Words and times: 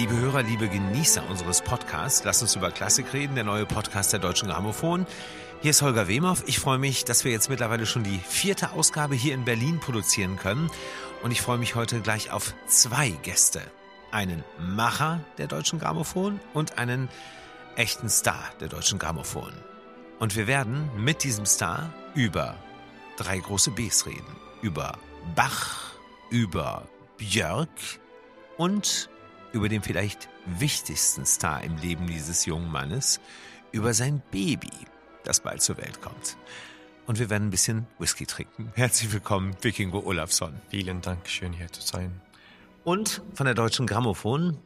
Liebe 0.00 0.16
Hörer, 0.16 0.42
liebe 0.42 0.66
Genießer 0.66 1.28
unseres 1.28 1.60
Podcasts, 1.60 2.24
lasst 2.24 2.40
uns 2.40 2.56
über 2.56 2.70
Klassik 2.70 3.12
reden, 3.12 3.34
der 3.34 3.44
neue 3.44 3.66
Podcast 3.66 4.14
der 4.14 4.18
Deutschen 4.18 4.48
Grammophon. 4.48 5.06
Hier 5.60 5.72
ist 5.72 5.82
Holger 5.82 6.08
Wemhoff. 6.08 6.42
Ich 6.46 6.58
freue 6.58 6.78
mich, 6.78 7.04
dass 7.04 7.26
wir 7.26 7.32
jetzt 7.32 7.50
mittlerweile 7.50 7.84
schon 7.84 8.02
die 8.02 8.18
vierte 8.18 8.70
Ausgabe 8.70 9.14
hier 9.14 9.34
in 9.34 9.44
Berlin 9.44 9.78
produzieren 9.78 10.38
können. 10.38 10.70
Und 11.22 11.32
ich 11.32 11.42
freue 11.42 11.58
mich 11.58 11.74
heute 11.74 12.00
gleich 12.00 12.32
auf 12.32 12.54
zwei 12.66 13.10
Gäste. 13.10 13.60
Einen 14.10 14.42
Macher 14.58 15.20
der 15.36 15.48
Deutschen 15.48 15.78
Grammophon 15.78 16.40
und 16.54 16.78
einen 16.78 17.10
echten 17.76 18.08
Star 18.08 18.42
der 18.58 18.68
Deutschen 18.68 18.98
Grammophon. 18.98 19.52
Und 20.18 20.34
wir 20.34 20.46
werden 20.46 20.88
mit 20.96 21.24
diesem 21.24 21.44
Star 21.44 21.92
über 22.14 22.56
drei 23.18 23.36
große 23.36 23.72
Bs 23.72 24.06
reden. 24.06 24.34
Über 24.62 24.96
Bach, 25.36 25.92
über 26.30 26.88
Björk 27.18 27.68
und 28.56 29.10
über 29.52 29.68
den 29.68 29.82
vielleicht 29.82 30.28
wichtigsten 30.46 31.26
Star 31.26 31.62
im 31.62 31.76
Leben 31.76 32.06
dieses 32.06 32.46
jungen 32.46 32.70
Mannes, 32.70 33.20
über 33.72 33.94
sein 33.94 34.22
Baby, 34.30 34.70
das 35.24 35.40
bald 35.40 35.62
zur 35.62 35.76
Welt 35.78 36.00
kommt. 36.00 36.36
Und 37.06 37.18
wir 37.18 37.30
werden 37.30 37.48
ein 37.48 37.50
bisschen 37.50 37.86
Whisky 37.98 38.26
trinken. 38.26 38.72
Herzlich 38.74 39.12
willkommen, 39.12 39.56
Vikingo 39.60 40.00
Olafsson. 40.00 40.54
Vielen 40.68 41.00
Dank, 41.00 41.28
schön 41.28 41.52
hier 41.52 41.70
zu 41.72 41.80
sein. 41.82 42.20
Und 42.84 43.22
von 43.34 43.46
der 43.46 43.54
Deutschen 43.54 43.86
Grammophon, 43.86 44.58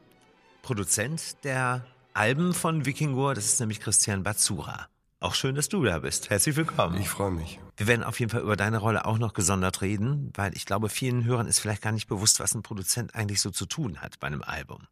Produzent 0.62 1.43
der 1.45 1.87
Alben 2.12 2.55
von 2.55 2.87
Vikingur, 2.87 3.35
das 3.35 3.46
ist 3.46 3.60
nämlich 3.60 3.80
Christian 3.80 4.23
Bazzura. 4.23 4.88
Auch 5.24 5.34
schön, 5.34 5.55
dass 5.55 5.70
du 5.70 5.83
da 5.83 6.01
bist. 6.01 6.28
Herzlich 6.28 6.55
willkommen. 6.55 7.01
Ich 7.01 7.09
freue 7.09 7.30
mich. 7.30 7.59
Wir 7.78 7.87
werden 7.87 8.02
auf 8.02 8.20
jeden 8.20 8.30
Fall 8.30 8.42
über 8.42 8.56
deine 8.56 8.77
Rolle 8.77 9.06
auch 9.06 9.16
noch 9.16 9.32
gesondert 9.32 9.80
reden, 9.80 10.30
weil 10.35 10.54
ich 10.54 10.66
glaube, 10.66 10.90
vielen 10.90 11.24
Hörern 11.24 11.46
ist 11.46 11.60
vielleicht 11.60 11.80
gar 11.80 11.93
nicht 11.93 12.09
bewusst, 12.09 12.40
was 12.40 12.54
ein 12.54 12.62
Produzent 12.62 13.15
eigentlich 13.15 13.40
so 13.40 13.51
zu 13.51 13.65
tun 13.65 14.02
hat 14.02 14.21
bei 14.21 14.26
einem 14.26 14.43
Album. 14.43 14.87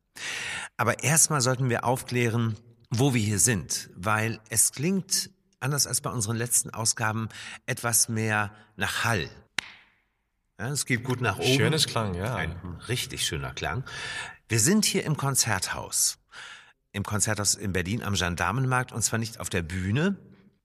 Aber 0.79 1.03
erstmal 1.03 1.43
sollten 1.43 1.69
wir 1.69 1.85
aufklären, 1.85 2.57
wo 2.89 3.13
wir 3.13 3.21
hier 3.21 3.39
sind, 3.39 3.91
weil 3.95 4.41
es 4.49 4.73
klingt, 4.73 5.29
anders 5.61 5.87
als 5.87 6.01
bei 6.01 6.09
unseren 6.09 6.39
letzten 6.39 6.71
Ausgaben, 6.71 7.29
etwas 7.67 8.09
mehr 8.09 8.53
nach 8.77 9.05
Hall. 9.05 9.29
Ja, 10.59 10.69
es 10.71 10.87
geht 10.87 11.05
gut 11.05 11.21
nach 11.21 11.41
oben. 11.41 11.59
Schönes 11.59 11.87
Klang, 11.87 12.15
ja. 12.15 12.35
Ein 12.37 12.57
richtig 12.89 13.27
schöner 13.27 13.53
Klang. 13.53 13.85
Wir 14.49 14.61
sind 14.61 14.87
hier 14.87 15.05
im 15.05 15.19
Konzerthaus 15.19 16.22
im 16.93 17.03
Konzerthaus 17.03 17.55
in 17.55 17.73
Berlin 17.73 18.03
am 18.03 18.15
Gendarmenmarkt 18.15 18.93
und 18.93 19.03
zwar 19.03 19.19
nicht 19.19 19.41
auf 19.41 19.51
der 19.51 19.63
Bühne, 19.63 20.17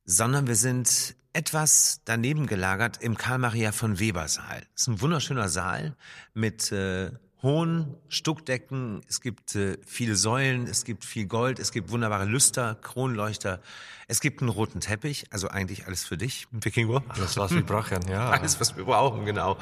sondern 0.06 0.48
wir 0.48 0.56
sind 0.56 1.16
etwas 1.34 2.02
daneben 2.06 2.48
gelagert 2.48 3.02
im 3.02 3.18
Karl-Maria 3.18 3.72
von 3.72 4.00
Weber 4.00 4.28
Saal. 4.28 4.62
Das 4.74 4.84
ist 4.84 4.88
ein 4.88 5.02
wunderschöner 5.02 5.50
Saal 5.50 5.96
mit 6.34 6.72
äh, 6.72 7.12
hohen 7.48 7.96
Stuckdecken, 8.10 9.02
es 9.08 9.22
gibt 9.22 9.56
äh, 9.56 9.78
viele 9.86 10.18
Säulen, 10.18 10.68
es 10.68 10.84
gibt 10.84 11.06
viel 11.06 11.28
Gold, 11.28 11.60
es 11.60 11.72
gibt 11.72 11.92
wunderbare 11.92 12.26
Lüster, 12.26 12.76
Kronleuchter, 12.76 13.62
es 14.10 14.20
gibt 14.20 14.42
einen 14.42 14.50
roten 14.50 14.82
Teppich, 14.82 15.28
also 15.32 15.48
eigentlich 15.48 15.88
alles 15.88 16.04
für 16.04 16.18
dich, 16.18 16.48
Wikingur. 16.52 17.04
Alles, 17.08 17.38
was 17.38 17.52
wir 17.56 17.66
brauchen, 17.66 18.06
ja. 18.10 18.32
Alles, 18.32 18.60
was 18.60 18.76
wir 18.76 18.84
brauchen, 18.84 19.24
genau. 19.24 19.58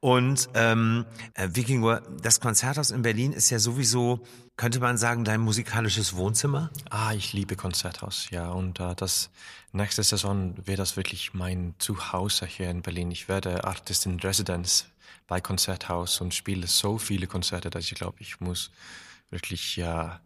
Und 0.00 0.50
ähm, 0.52 1.06
äh, 1.32 1.48
Wikingur, 1.52 2.02
das 2.22 2.40
Konzerthaus 2.40 2.90
in 2.90 3.00
Berlin 3.00 3.32
ist 3.32 3.48
ja 3.48 3.58
sowieso, 3.58 4.20
könnte 4.56 4.78
man 4.78 4.98
sagen, 4.98 5.24
dein 5.24 5.40
musikalisches 5.40 6.16
Wohnzimmer? 6.16 6.70
Ah, 6.90 7.14
ich 7.14 7.32
liebe 7.32 7.56
Konzerthaus, 7.56 8.28
ja. 8.30 8.50
Und 8.50 8.80
äh, 8.80 8.94
das 8.94 9.30
nächste 9.72 10.02
Saison 10.02 10.54
wird 10.66 10.78
das 10.78 10.98
wirklich 10.98 11.32
mein 11.32 11.74
Zuhause 11.78 12.44
hier 12.44 12.68
in 12.68 12.82
Berlin. 12.82 13.10
Ich 13.10 13.30
werde 13.30 13.64
Artist 13.64 14.04
in 14.04 14.20
Residence 14.20 14.84
bei 15.30 15.40
Konzerthaus 15.40 16.20
und 16.20 16.34
spiele 16.34 16.66
so 16.66 16.98
viele 16.98 17.28
Konzerte, 17.28 17.70
dass 17.70 17.84
ich 17.84 17.94
glaube, 17.94 18.16
ich 18.18 18.40
muss 18.40 18.72
wirklich 19.30 19.76
ja 19.76 20.20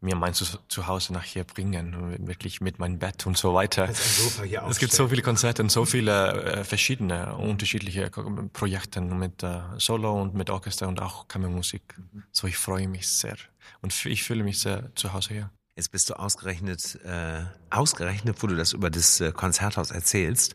mir 0.00 0.16
mein 0.16 0.34
Zuhause 0.34 1.12
nachher 1.12 1.44
bringen, 1.44 2.26
wirklich 2.26 2.60
mit 2.60 2.80
meinem 2.80 2.98
Bett 2.98 3.24
und 3.26 3.38
so 3.38 3.54
weiter. 3.54 3.88
es 3.88 4.78
gibt 4.78 4.92
so 4.92 5.08
viele 5.08 5.22
Konzerte 5.22 5.62
und 5.62 5.70
so 5.70 5.84
viele 5.84 6.42
äh, 6.42 6.64
verschiedene, 6.64 7.36
unterschiedliche 7.36 8.10
Projekte 8.52 9.00
mit 9.00 9.42
äh, 9.44 9.60
Solo 9.78 10.20
und 10.20 10.34
mit 10.34 10.50
Orchester 10.50 10.88
und 10.88 11.00
auch 11.00 11.28
Kammermusik. 11.28 11.94
So 12.32 12.48
ich 12.48 12.56
freue 12.56 12.88
mich 12.88 13.08
sehr 13.08 13.36
und 13.80 13.94
ich 14.06 14.24
fühle 14.24 14.42
mich 14.42 14.60
sehr 14.60 14.94
zu 14.96 15.12
Hause 15.12 15.34
hier. 15.34 15.57
Jetzt 15.78 15.92
bist 15.92 16.10
du 16.10 16.14
ausgerechnet, 16.14 16.98
äh, 17.04 17.44
ausgerechnet, 17.70 18.42
wo 18.42 18.48
du 18.48 18.56
das 18.56 18.72
über 18.72 18.90
das 18.90 19.20
äh, 19.20 19.30
Konzerthaus 19.30 19.92
erzählst, 19.92 20.54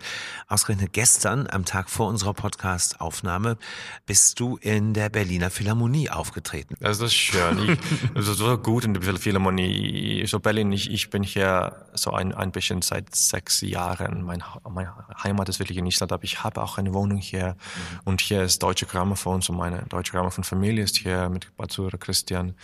ausgerechnet 0.49 0.91
gestern 0.91 1.47
am 1.49 1.63
Tag 1.63 1.89
vor 1.89 2.09
unserer 2.09 2.33
Podcast-Aufnahme 2.33 3.57
bist 4.05 4.41
du 4.41 4.57
in 4.57 4.93
der 4.93 5.07
Berliner 5.07 5.49
Philharmonie 5.49 6.09
aufgetreten. 6.09 6.75
Also 6.83 7.03
das 7.05 7.13
ist 7.13 7.17
schön. 7.17 7.69
Ich, 7.69 7.79
also 8.15 8.33
so 8.33 8.57
gut 8.57 8.83
in 8.83 8.95
der 8.95 9.15
Philharmonie. 9.15 10.25
So 10.27 10.41
Berlin, 10.41 10.73
ich, 10.73 10.91
ich 10.91 11.09
bin 11.09 11.23
hier 11.23 11.85
so 11.93 12.11
ein, 12.11 12.33
ein 12.33 12.51
bisschen 12.51 12.81
seit 12.81 13.15
sechs 13.15 13.61
Jahren. 13.61 14.23
Mein, 14.23 14.43
meine 14.69 14.93
Heimat 15.23 15.47
ist 15.47 15.59
wirklich 15.59 15.77
in 15.77 15.85
Island, 15.85 16.11
aber 16.11 16.25
ich 16.25 16.43
habe 16.43 16.61
auch 16.61 16.77
eine 16.77 16.93
Wohnung 16.93 17.19
hier. 17.19 17.55
Mhm. 17.55 17.99
Und 18.03 18.19
hier 18.19 18.43
ist 18.43 18.61
Deutsche 18.61 18.87
Grammophon, 18.87 19.39
so 19.39 19.53
meine 19.53 19.83
Deutsche 19.83 20.11
Grammophon-Familie 20.11 20.83
ist 20.83 20.97
hier 20.97 21.29
mit 21.29 21.55
Batsura 21.55 21.95
Christian. 21.95 22.55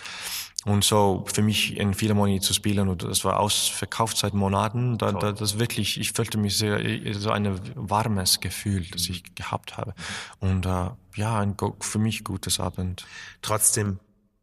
Und 0.65 0.83
so 0.83 1.23
für 1.33 1.41
mich 1.41 1.77
in 1.77 1.93
Philharmonie 1.93 2.41
zu 2.41 2.53
spielen 2.53 2.89
und 2.89 3.03
das 3.03 3.23
war 3.23 3.39
ausverkauft 3.39 4.17
seit 4.17 4.33
Monaten, 4.33 4.97
da, 4.97 5.13
da, 5.13 5.31
das 5.31 5.57
wirklich, 5.57 5.97
ich 5.99 6.11
fühlte 6.11 6.37
mich 6.37 6.57
sehr, 6.57 6.81
so 7.13 7.31
ein 7.31 7.57
warmes 7.75 8.41
Gefühl, 8.41 8.85
das 8.91 9.07
ich 9.07 9.35
gehabt 9.35 9.77
habe. 9.77 9.93
Und 10.39 10.65
äh, 10.65 10.89
ja, 11.15 11.39
ein 11.39 11.55
für 11.79 11.99
mich 11.99 12.25
gutes 12.25 12.59
Abend. 12.59 13.05
Trotzdem 13.41 13.99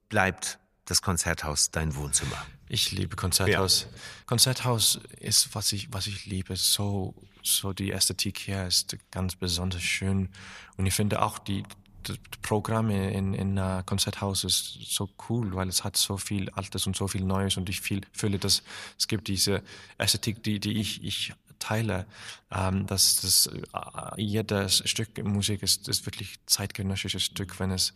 bleibt 0.09 0.59
das 0.87 1.03
Konzerthaus 1.03 1.71
dein 1.71 1.95
Wohnzimmer. 1.97 2.47
Ich 2.69 2.93
liebe 2.93 3.15
Konzerthaus. 3.15 3.83
Ja. 3.83 3.99
Konzerthaus 4.27 5.01
ist, 5.21 5.55
was 5.55 5.73
ich, 5.73 5.93
was 5.93 6.07
ich 6.07 6.27
liebe. 6.27 6.57
So, 6.57 7.15
so 7.43 7.73
die 7.73 7.93
Ästhetik 7.93 8.39
hier 8.39 8.67
ist 8.67 8.97
ganz 9.11 9.37
besonders 9.37 9.83
schön. 9.83 10.31
Und 10.77 10.87
ich 10.87 10.95
finde 10.95 11.23
auch 11.23 11.39
die, 11.39 11.63
das 12.09 12.19
Programm 12.43 12.91
in, 12.91 13.35
in 13.35 13.59
uh, 13.59 13.83
Konzerthaus 13.85 14.45
ist 14.45 14.79
so 14.85 15.09
cool, 15.29 15.55
weil 15.55 15.69
es 15.69 15.85
hat 15.85 15.97
so 15.97 16.17
viel 16.17 16.51
Altes 16.51 16.87
und 16.87 16.97
so 16.97 17.09
viel 17.09 17.25
Neues 17.25 17.57
und 17.57 17.69
ich 17.69 17.81
viel, 17.81 18.03
fühle, 18.13 18.39
dass 18.39 18.63
es 18.99 19.09
gibt 19.09 19.29
diese 19.29 19.63
Ästhetik, 19.99 20.43
die, 20.43 20.61
die 20.61 20.79
ich, 20.79 21.03
ich 21.05 21.35
teile, 21.59 22.07
ähm, 22.51 22.87
dass 22.87 23.21
das 23.21 23.47
äh, 23.47 24.21
jedes 24.21 24.89
Stück 24.89 25.23
Musik 25.25 25.63
ist, 25.63 25.89
ist 25.89 26.07
wirklich 26.07 26.37
zeitgenössisches 26.47 27.23
Stück, 27.23 27.59
wenn 27.61 27.71
es, 27.71 27.95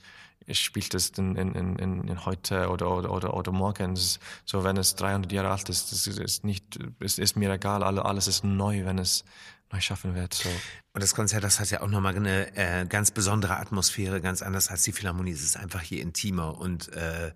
spielt 0.53 0.95
es 0.95 1.11
in, 1.11 1.37
in, 1.37 1.55
in, 1.55 2.09
in 2.09 2.25
heute 2.25 2.69
oder, 2.71 2.91
oder, 2.91 3.13
oder, 3.13 3.35
oder 3.35 3.53
morgen. 3.53 3.97
So, 3.97 4.65
wenn 4.65 4.77
es 4.77 4.95
300 4.97 5.31
Jahre 5.33 5.51
alt 5.51 5.69
ist, 5.69 5.93
das 5.93 6.07
ist 6.07 6.45
nicht, 6.45 6.79
es 6.99 7.19
ist 7.19 7.37
mir 7.37 7.53
egal, 7.53 7.83
alles 7.83 8.27
ist 8.27 8.45
neu, 8.45 8.85
wenn 8.85 8.99
es 8.99 9.25
neu 9.73 9.81
schaffen 9.81 10.15
wird. 10.15 10.35
So. 10.35 10.49
Und 10.93 11.03
das 11.03 11.15
Konzert, 11.15 11.45
das 11.45 11.61
hat 11.61 11.71
ja 11.71 11.83
auch 11.83 11.89
nochmal 11.89 12.17
eine 12.17 12.57
äh, 12.57 12.87
ganz 12.87 13.11
besondere 13.13 13.57
Atmosphäre, 13.59 14.21
ganz 14.21 14.43
anders 14.43 14.69
als 14.69 14.83
die 14.83 14.93
Philharmonie. 14.93 15.33
Es 15.33 15.43
ist 15.43 15.57
einfach 15.57 15.81
hier 15.81 16.03
intimer 16.03 16.59
und 16.59 16.93
äh, 16.93 17.33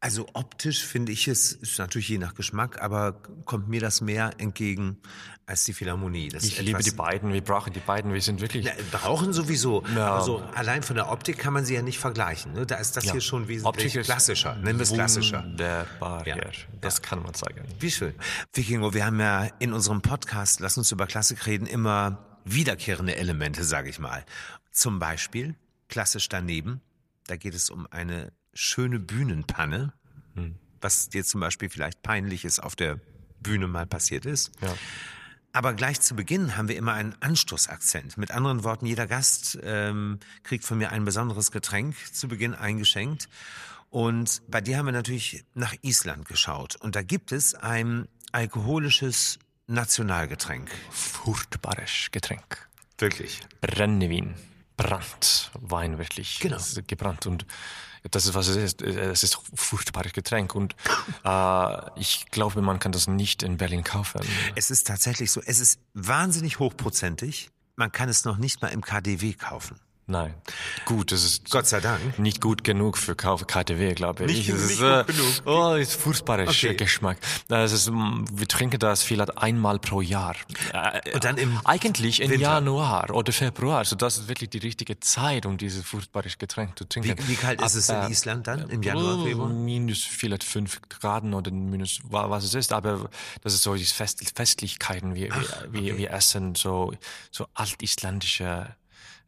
also 0.00 0.26
optisch 0.32 0.84
finde 0.84 1.10
ich 1.10 1.26
es, 1.26 1.52
ist 1.52 1.78
natürlich 1.78 2.08
je 2.08 2.18
nach 2.18 2.34
Geschmack, 2.34 2.80
aber 2.80 3.14
kommt 3.44 3.68
mir 3.68 3.80
das 3.80 4.00
mehr 4.00 4.30
entgegen 4.38 4.98
als 5.44 5.64
die 5.64 5.72
Philharmonie. 5.72 6.28
Das 6.28 6.44
ich 6.44 6.60
liebe 6.60 6.82
die 6.82 6.92
beiden, 6.92 7.32
wir 7.32 7.42
brauchen 7.42 7.72
die 7.72 7.80
beiden, 7.80 8.12
wir 8.12 8.20
sind 8.22 8.40
wirklich... 8.40 8.66
Na, 8.66 8.72
brauchen 8.96 9.32
sowieso. 9.32 9.82
Ja. 9.96 10.14
Also 10.14 10.38
allein 10.54 10.82
von 10.84 10.94
der 10.94 11.10
Optik 11.10 11.38
kann 11.38 11.52
man 11.52 11.64
sie 11.64 11.74
ja 11.74 11.82
nicht 11.82 11.98
vergleichen. 11.98 12.52
Ne? 12.52 12.64
Da 12.64 12.76
ist 12.76 12.96
das 12.96 13.06
ja. 13.06 13.12
hier 13.12 13.20
schon 13.20 13.48
wesentlich 13.48 13.66
Optik 13.66 14.04
klassischer, 14.04 14.54
nennen 14.56 14.78
wir 14.78 14.84
es 14.84 14.92
klassischer. 14.92 15.42
Wunderbar, 15.42 16.26
ja. 16.26 16.36
das 16.80 17.02
kann 17.02 17.22
man 17.22 17.34
sagen. 17.34 17.62
Wie 17.80 17.90
schön. 17.90 18.14
Vikingo, 18.52 18.94
wir 18.94 19.04
haben 19.04 19.18
ja 19.18 19.48
in 19.58 19.72
unserem 19.72 20.00
Podcast, 20.00 20.60
lass 20.60 20.78
uns 20.78 20.92
über 20.92 21.06
Klassik 21.06 21.46
reden, 21.46 21.66
immer 21.66 22.24
wiederkehrende 22.44 23.16
Elemente, 23.16 23.64
sage 23.64 23.90
ich 23.90 23.98
mal. 23.98 24.24
Zum 24.70 25.00
Beispiel 25.00 25.56
klassisch 25.88 26.28
daneben, 26.28 26.82
da 27.26 27.36
geht 27.36 27.54
es 27.54 27.68
um 27.68 27.86
eine 27.90 28.32
schöne 28.58 28.98
Bühnenpanne, 28.98 29.92
hm. 30.34 30.56
was 30.80 31.08
dir 31.08 31.24
zum 31.24 31.40
Beispiel 31.40 31.70
vielleicht 31.70 32.02
peinlich 32.02 32.44
ist 32.44 32.58
auf 32.58 32.74
der 32.74 32.98
Bühne 33.40 33.68
mal 33.68 33.86
passiert 33.86 34.26
ist. 34.26 34.50
Ja. 34.60 34.74
Aber 35.52 35.74
gleich 35.74 36.00
zu 36.00 36.16
Beginn 36.16 36.56
haben 36.56 36.68
wir 36.68 36.76
immer 36.76 36.92
einen 36.92 37.14
Anstoßakzent. 37.20 38.18
Mit 38.18 38.32
anderen 38.32 38.64
Worten, 38.64 38.84
jeder 38.84 39.06
Gast 39.06 39.58
ähm, 39.62 40.18
kriegt 40.42 40.64
von 40.64 40.76
mir 40.78 40.90
ein 40.90 41.04
besonderes 41.04 41.52
Getränk 41.52 41.94
zu 42.12 42.28
Beginn 42.28 42.54
eingeschenkt. 42.54 43.28
Und 43.90 44.42
bei 44.48 44.60
dir 44.60 44.76
haben 44.76 44.86
wir 44.86 44.92
natürlich 44.92 45.44
nach 45.54 45.74
Island 45.82 46.26
geschaut. 46.26 46.76
Und 46.76 46.96
da 46.96 47.02
gibt 47.02 47.32
es 47.32 47.54
ein 47.54 48.08
alkoholisches 48.32 49.38
Nationalgetränk. 49.68 50.70
Furchtbares 50.90 52.08
Getränk. 52.10 52.68
Wirklich. 52.98 53.40
Brennnevin. 53.60 54.34
Brandwein, 54.76 55.98
wirklich. 55.98 56.40
Genau. 56.40 56.58
Gebrannt. 56.86 57.26
Und 57.26 57.46
das 58.10 58.26
ist, 58.26 58.34
was 58.34 58.48
es 58.48 58.56
ist. 58.56 58.82
Es 58.82 59.22
ist 59.22 59.36
ein 59.36 59.56
furchtbares 59.56 60.12
Getränk 60.12 60.54
und 60.54 60.74
äh, 61.24 62.00
ich 62.00 62.26
glaube, 62.30 62.62
man 62.62 62.78
kann 62.78 62.92
das 62.92 63.06
nicht 63.06 63.42
in 63.42 63.56
Berlin 63.56 63.84
kaufen. 63.84 64.20
Es 64.54 64.70
ist 64.70 64.86
tatsächlich 64.86 65.30
so. 65.30 65.40
Es 65.44 65.60
ist 65.60 65.80
wahnsinnig 65.94 66.58
hochprozentig. 66.58 67.50
Man 67.76 67.92
kann 67.92 68.08
es 68.08 68.24
noch 68.24 68.38
nicht 68.38 68.60
mal 68.62 68.68
im 68.68 68.82
KDW 68.82 69.34
kaufen. 69.34 69.78
Nein. 70.10 70.32
Gut, 70.86 71.12
das 71.12 71.22
ist 71.22 71.50
Gott 71.50 71.66
sei 71.66 71.80
Dank. 71.80 72.18
nicht 72.18 72.40
gut 72.40 72.64
genug 72.64 72.96
für 72.96 73.14
KTW, 73.14 73.92
glaube 73.92 74.24
ich. 74.24 74.38
Nicht- 74.38 74.48
es 74.48 74.70
ist, 74.70 74.78
gut 74.78 74.86
äh, 74.88 75.04
genug. 75.04 75.26
Oh, 75.44 75.74
ist 75.74 75.92
furchtbarer 76.00 76.48
Okay. 76.48 76.74
Geschmack. 76.74 77.18
Das 77.48 77.72
ist, 77.72 77.90
mm, 77.90 78.24
wir 78.32 78.48
trinken 78.48 78.78
das 78.78 79.02
vielleicht 79.02 79.36
einmal 79.36 79.78
pro 79.78 80.00
Jahr. 80.00 80.34
Äh, 80.72 81.12
Und 81.12 81.24
dann 81.24 81.36
im 81.36 81.60
Eigentlich 81.64 82.22
im. 82.22 82.40
Januar 82.40 83.10
oder 83.10 83.32
Februar. 83.34 83.78
Also 83.78 83.96
das 83.96 84.16
ist 84.16 84.28
wirklich 84.28 84.48
die 84.48 84.58
richtige 84.58 84.98
Zeit, 85.00 85.44
um 85.44 85.58
dieses 85.58 85.84
furchtbare 85.84 86.28
Getränk 86.38 86.78
zu 86.78 86.88
trinken. 86.88 87.14
Wie, 87.18 87.28
wie 87.28 87.36
kalt 87.36 87.60
ist 87.60 87.74
es 87.74 87.90
in 87.90 87.96
Aber- 87.96 88.08
Island 88.10 88.46
dann 88.46 88.70
im 88.70 88.82
Januar, 88.82 89.18
Oh, 89.18 89.24
Februar? 89.26 89.48
Minus 89.50 90.04
vielleicht 90.04 90.42
fünf 90.44 90.80
Grad 90.88 91.24
oder 91.24 91.50
minus 91.50 92.00
wa- 92.04 92.30
was 92.30 92.44
es 92.44 92.54
ist, 92.54 92.72
aber 92.72 93.10
das 93.42 93.52
ist 93.52 93.62
so 93.62 93.74
die 93.74 93.84
Fest 93.84 94.32
Festlichkeiten. 94.34 95.14
Wir, 95.14 95.28
wir, 95.34 95.72
wir, 95.84 95.98
wir 95.98 96.10
essen 96.12 96.54
so 96.54 96.94
so 97.30 97.46
altisländische 97.54 98.44
äh, 98.70 98.72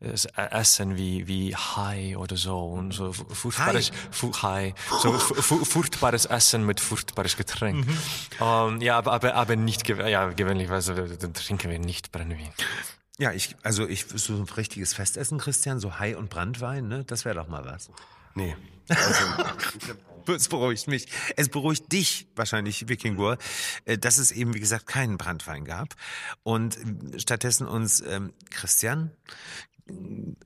Essen 0.00 0.96
wie 0.96 1.26
wie 1.28 1.54
Hai 1.54 2.16
oder 2.16 2.36
so 2.36 2.58
und 2.58 2.92
so 2.92 3.12
fu- 3.12 3.24
furchtbares 3.34 3.90
fu 4.10 4.32
Hai, 4.42 4.74
so 5.02 5.12
fu 5.18 5.34
fu 5.34 5.64
furchtbares 5.64 6.24
Essen 6.24 6.64
mit 6.64 6.80
furchtbares 6.80 7.36
Getränk. 7.36 7.86
Ähm, 8.40 8.80
ja, 8.80 8.96
aber 8.96 9.12
aber 9.12 9.34
aber 9.34 9.56
nicht 9.56 9.84
gew 9.84 9.96
ja 10.08 10.30
gewöhnlicherweise 10.30 10.94
dann 10.94 11.34
trinken 11.34 11.70
wir 11.70 11.78
nicht 11.78 12.12
Brennnwein. 12.12 12.52
Ja, 13.18 13.32
ich, 13.32 13.54
also 13.62 13.86
ich, 13.86 14.06
so 14.06 14.32
ein 14.34 14.44
richtiges 14.56 14.94
Festessen, 14.94 15.36
Christian, 15.36 15.78
so 15.78 15.98
Hai 15.98 16.16
und 16.16 16.30
Brandwein, 16.30 16.88
ne? 16.88 17.04
Das 17.04 17.26
wäre 17.26 17.34
doch 17.34 17.48
mal 17.48 17.66
was. 17.66 17.90
Nee. 18.34 18.56
Es 20.26 20.48
beruhigt 20.48 20.86
mich. 20.86 21.06
Es 21.36 21.48
beruhigt 21.48 21.90
dich 21.92 22.28
wahrscheinlich, 22.36 22.88
Wikingur, 22.88 23.38
äh, 23.84 23.98
dass 23.98 24.18
es 24.18 24.30
eben, 24.30 24.54
wie 24.54 24.60
gesagt, 24.60 24.86
keinen 24.86 25.16
Brandwein 25.18 25.64
gab. 25.64 25.96
Und 26.44 26.76
äh, 26.76 27.18
stattdessen 27.18 27.66
uns 27.66 28.00
ähm, 28.02 28.32
Christian 28.50 29.10
äh, 29.10 29.69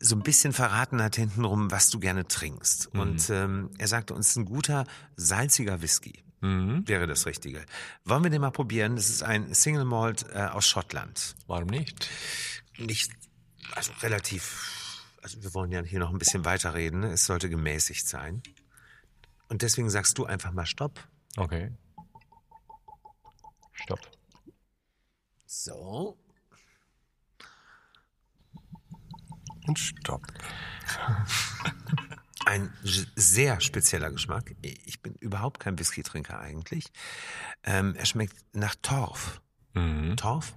so 0.01 0.17
ein 0.17 0.23
bisschen 0.23 0.53
verraten 0.53 1.03
hat 1.03 1.17
hintenrum, 1.17 1.71
was 1.71 1.91
du 1.91 1.99
gerne 1.99 2.27
trinkst. 2.27 2.89
Und 2.95 3.31
ähm, 3.31 3.71
er 3.79 3.89
sagte 3.89 4.15
uns, 4.15 4.37
ein 4.37 4.45
guter, 4.45 4.87
salziger 5.17 5.83
Whisky 5.83 6.25
wäre 6.45 7.07
das 7.07 7.27
Richtige. 7.27 7.65
Wollen 8.05 8.23
wir 8.23 8.31
den 8.31 8.43
mal 8.43 8.51
probieren? 8.51 8.97
Das 8.97 9.09
ist 9.09 9.23
ein 9.23 9.55
Single 9.55 9.85
Malt 9.85 10.27
äh, 10.33 10.41
aus 10.43 10.67
Schottland. 10.67 11.37
Warum 11.47 11.69
nicht? 11.69 12.11
Nicht, 12.77 13.13
also 13.75 13.93
relativ, 14.03 15.03
also 15.23 15.43
wir 15.43 15.55
wollen 15.55 15.71
ja 15.71 15.83
hier 15.83 16.01
noch 16.01 16.11
ein 16.11 16.19
bisschen 16.19 16.45
weiterreden. 16.45 17.01
Ne? 17.01 17.13
Es 17.13 17.25
sollte 17.25 17.49
gemäßigt 17.49 18.07
sein. 18.07 18.43
Und 19.49 19.63
deswegen 19.63 19.89
sagst 19.89 20.19
du 20.19 20.27
einfach 20.27 20.53
mal 20.53 20.67
Stopp. 20.67 21.01
Okay. 21.37 21.73
Stopp. 23.73 24.01
So. 25.47 26.19
Und 29.67 29.79
stopp. 29.79 30.27
Ein 32.47 32.71
sehr 33.15 33.61
spezieller 33.61 34.11
Geschmack. 34.11 34.55
Ich 34.61 35.01
bin 35.01 35.15
überhaupt 35.15 35.61
kein 35.61 35.79
Whisky-Trinker 35.79 36.39
eigentlich. 36.39 36.87
Ähm, 37.63 37.95
er 37.97 38.05
schmeckt 38.05 38.37
nach 38.53 38.75
Torf. 38.83 39.41
Mhm. 39.73 40.17
Torf? 40.17 40.55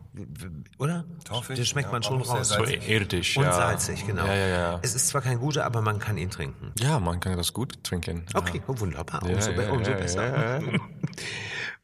Oder? 0.77 1.05
Torfig, 1.23 1.55
Den 1.55 1.65
schmeckt 1.65 1.87
ja, 1.87 1.91
man 1.93 2.03
schon 2.03 2.21
raus. 2.21 2.49
So 2.49 2.65
irdisch, 2.65 3.37
Und 3.37 3.45
ja. 3.45 3.53
salzig, 3.53 4.05
genau. 4.05 4.25
Ja, 4.25 4.35
ja, 4.35 4.47
ja. 4.47 4.79
Es 4.83 4.95
ist 4.95 5.07
zwar 5.07 5.21
kein 5.21 5.39
guter, 5.39 5.65
aber 5.65 5.81
man 5.81 5.97
kann 5.99 6.17
ihn 6.17 6.29
trinken. 6.29 6.73
Ja, 6.77 6.99
man 6.99 7.19
kann 7.21 7.37
das 7.37 7.53
gut 7.53 7.81
trinken. 7.83 8.25
Okay, 8.33 8.61
oh, 8.67 8.77
wunderbar. 8.79 9.23
Umso, 9.23 9.53
be- 9.53 9.63
ja, 9.63 9.71
umso 9.71 9.91
ja, 9.91 9.97
besser. 9.97 10.59
ja, 10.59 10.59
ja. 10.71 10.79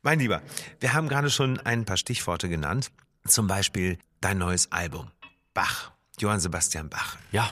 Mein 0.01 0.19
Lieber, 0.19 0.41
wir 0.81 0.93
haben 0.93 1.07
gerade 1.07 1.29
schon 1.31 1.59
ein 1.61 1.85
paar 1.85 1.97
Stichworte 1.97 2.49
genannt. 2.49 2.91
Zum 3.25 3.47
Beispiel 3.47 3.97
dein 4.19 4.37
neues 4.37 4.69
Album. 4.73 5.09
Bach. 5.53 5.92
Johann 6.19 6.39
Sebastian 6.39 6.89
Bach. 6.89 7.17
Ja, 7.31 7.49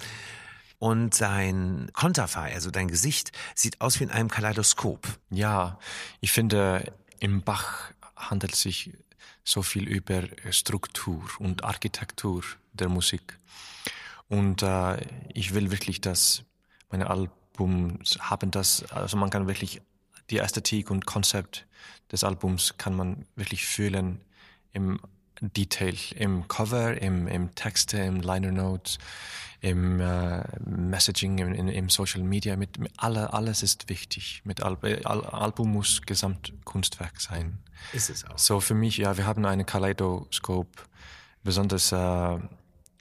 Und 0.79 1.13
sein 1.13 1.89
Konterfei, 1.93 2.53
also 2.53 2.71
dein 2.71 2.87
Gesicht, 2.87 3.31
sieht 3.55 3.81
aus 3.81 3.99
wie 3.99 4.05
in 4.05 4.11
einem 4.11 4.29
Kaleidoskop. 4.29 5.07
ja. 5.29 5.77
Ich 6.21 6.31
finde, 6.31 6.91
im 7.19 7.41
Bach 7.43 7.91
handelt 8.15 8.53
es 8.53 8.61
sich 8.61 8.91
so 9.43 9.61
viel 9.61 9.87
über 9.87 10.23
Struktur 10.51 11.23
und 11.39 11.63
Architektur 11.63 12.43
der 12.73 12.89
Musik. 12.89 13.37
Und 14.27 14.63
äh, 14.63 15.05
ich 15.33 15.53
will 15.53 15.71
wirklich, 15.71 16.01
dass 16.01 16.43
meine 16.89 17.09
Albums 17.09 18.17
haben 18.19 18.51
das, 18.51 18.83
also 18.91 19.17
man 19.17 19.29
kann 19.29 19.47
wirklich 19.47 19.81
die 20.29 20.39
Ästhetik 20.39 20.89
und 20.89 21.05
Konzept 21.05 21.67
des 22.11 22.23
Albums 22.23 22.77
kann 22.77 22.95
man 22.95 23.25
wirklich 23.35 23.65
fühlen 23.65 24.21
im 24.73 24.99
Detail, 25.41 25.95
im 26.15 26.47
Cover, 26.47 27.01
im, 27.01 27.27
im 27.27 27.53
Texte, 27.55 27.97
im 27.97 28.21
Liner 28.21 28.51
Notes, 28.51 28.97
im 29.59 29.99
äh, 29.99 30.43
Messaging, 30.65 31.37
im, 31.39 31.53
in, 31.53 31.67
im 31.67 31.89
Social 31.89 32.23
Media, 32.23 32.55
mit, 32.55 32.77
mit 32.79 32.91
alle, 32.97 33.33
alles 33.33 33.63
ist 33.63 33.89
wichtig. 33.89 34.41
Mit 34.43 34.61
Al 34.63 34.77
Al 35.03 35.25
Album 35.25 35.71
muss 35.73 36.01
Gesamtkunstwerk 36.03 37.19
sein. 37.19 37.59
Ist 37.93 38.09
es 38.09 38.25
auch. 38.25 38.37
So 38.37 38.59
für 38.59 38.73
mich, 38.73 38.97
ja, 38.97 39.17
wir 39.17 39.25
haben 39.25 39.45
einen 39.45 39.65
Kaleidoskop, 39.65 40.67
besonders, 41.43 41.91
äh, 41.91 42.35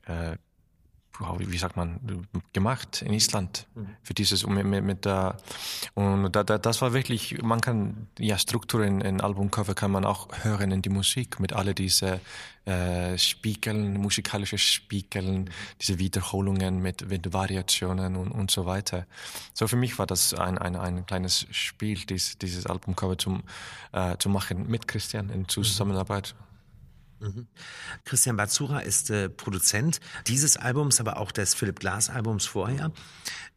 äh, 0.06 0.36
wie 1.20 1.58
sagt 1.58 1.76
man, 1.76 2.00
gemacht 2.52 3.02
in 3.02 3.12
Island 3.12 3.66
für 4.02 4.14
dieses 4.14 4.46
mit, 4.46 4.64
mit, 4.64 4.84
mit 4.84 5.06
äh, 5.06 5.32
und 5.94 6.32
da, 6.32 6.44
da, 6.44 6.58
das 6.58 6.80
war 6.82 6.92
wirklich, 6.92 7.42
man 7.42 7.60
kann 7.60 8.08
ja 8.18 8.38
Struktur 8.38 8.84
in, 8.84 9.20
Albumcover 9.20 9.74
kann 9.74 9.90
man 9.90 10.04
auch 10.04 10.28
hören 10.42 10.72
in 10.72 10.82
die 10.82 10.88
Musik 10.88 11.40
mit 11.40 11.52
alle 11.52 11.74
diese 11.74 12.20
äh, 12.66 13.18
Spiegeln, 13.18 13.94
musikalische 13.94 14.58
Spiegeln, 14.58 15.50
diese 15.80 15.98
Wiederholungen 15.98 16.80
mit, 16.80 17.08
mit 17.08 17.32
Variationen 17.32 18.16
und, 18.16 18.30
und 18.30 18.50
so 18.50 18.66
weiter. 18.66 19.06
So 19.54 19.66
für 19.66 19.76
mich 19.76 19.98
war 19.98 20.06
das 20.06 20.34
ein, 20.34 20.58
ein, 20.58 20.76
ein 20.76 21.06
kleines 21.06 21.46
Spiel, 21.50 21.98
dies, 22.06 22.38
dieses 22.38 22.66
Albumcover 22.66 23.18
zum, 23.18 23.42
äh, 23.92 24.16
zu 24.18 24.28
machen 24.28 24.68
mit 24.68 24.88
Christian 24.88 25.30
in 25.30 25.48
Zusammenarbeit. 25.48 26.34
Christian 28.04 28.36
Bazura 28.36 28.80
ist 28.80 29.10
äh, 29.10 29.28
Produzent 29.28 30.00
dieses 30.26 30.56
Albums, 30.56 31.00
aber 31.00 31.18
auch 31.18 31.32
des 31.32 31.54
Philipp 31.54 31.80
Glass 31.80 32.10
Albums 32.10 32.46
vorher 32.46 32.92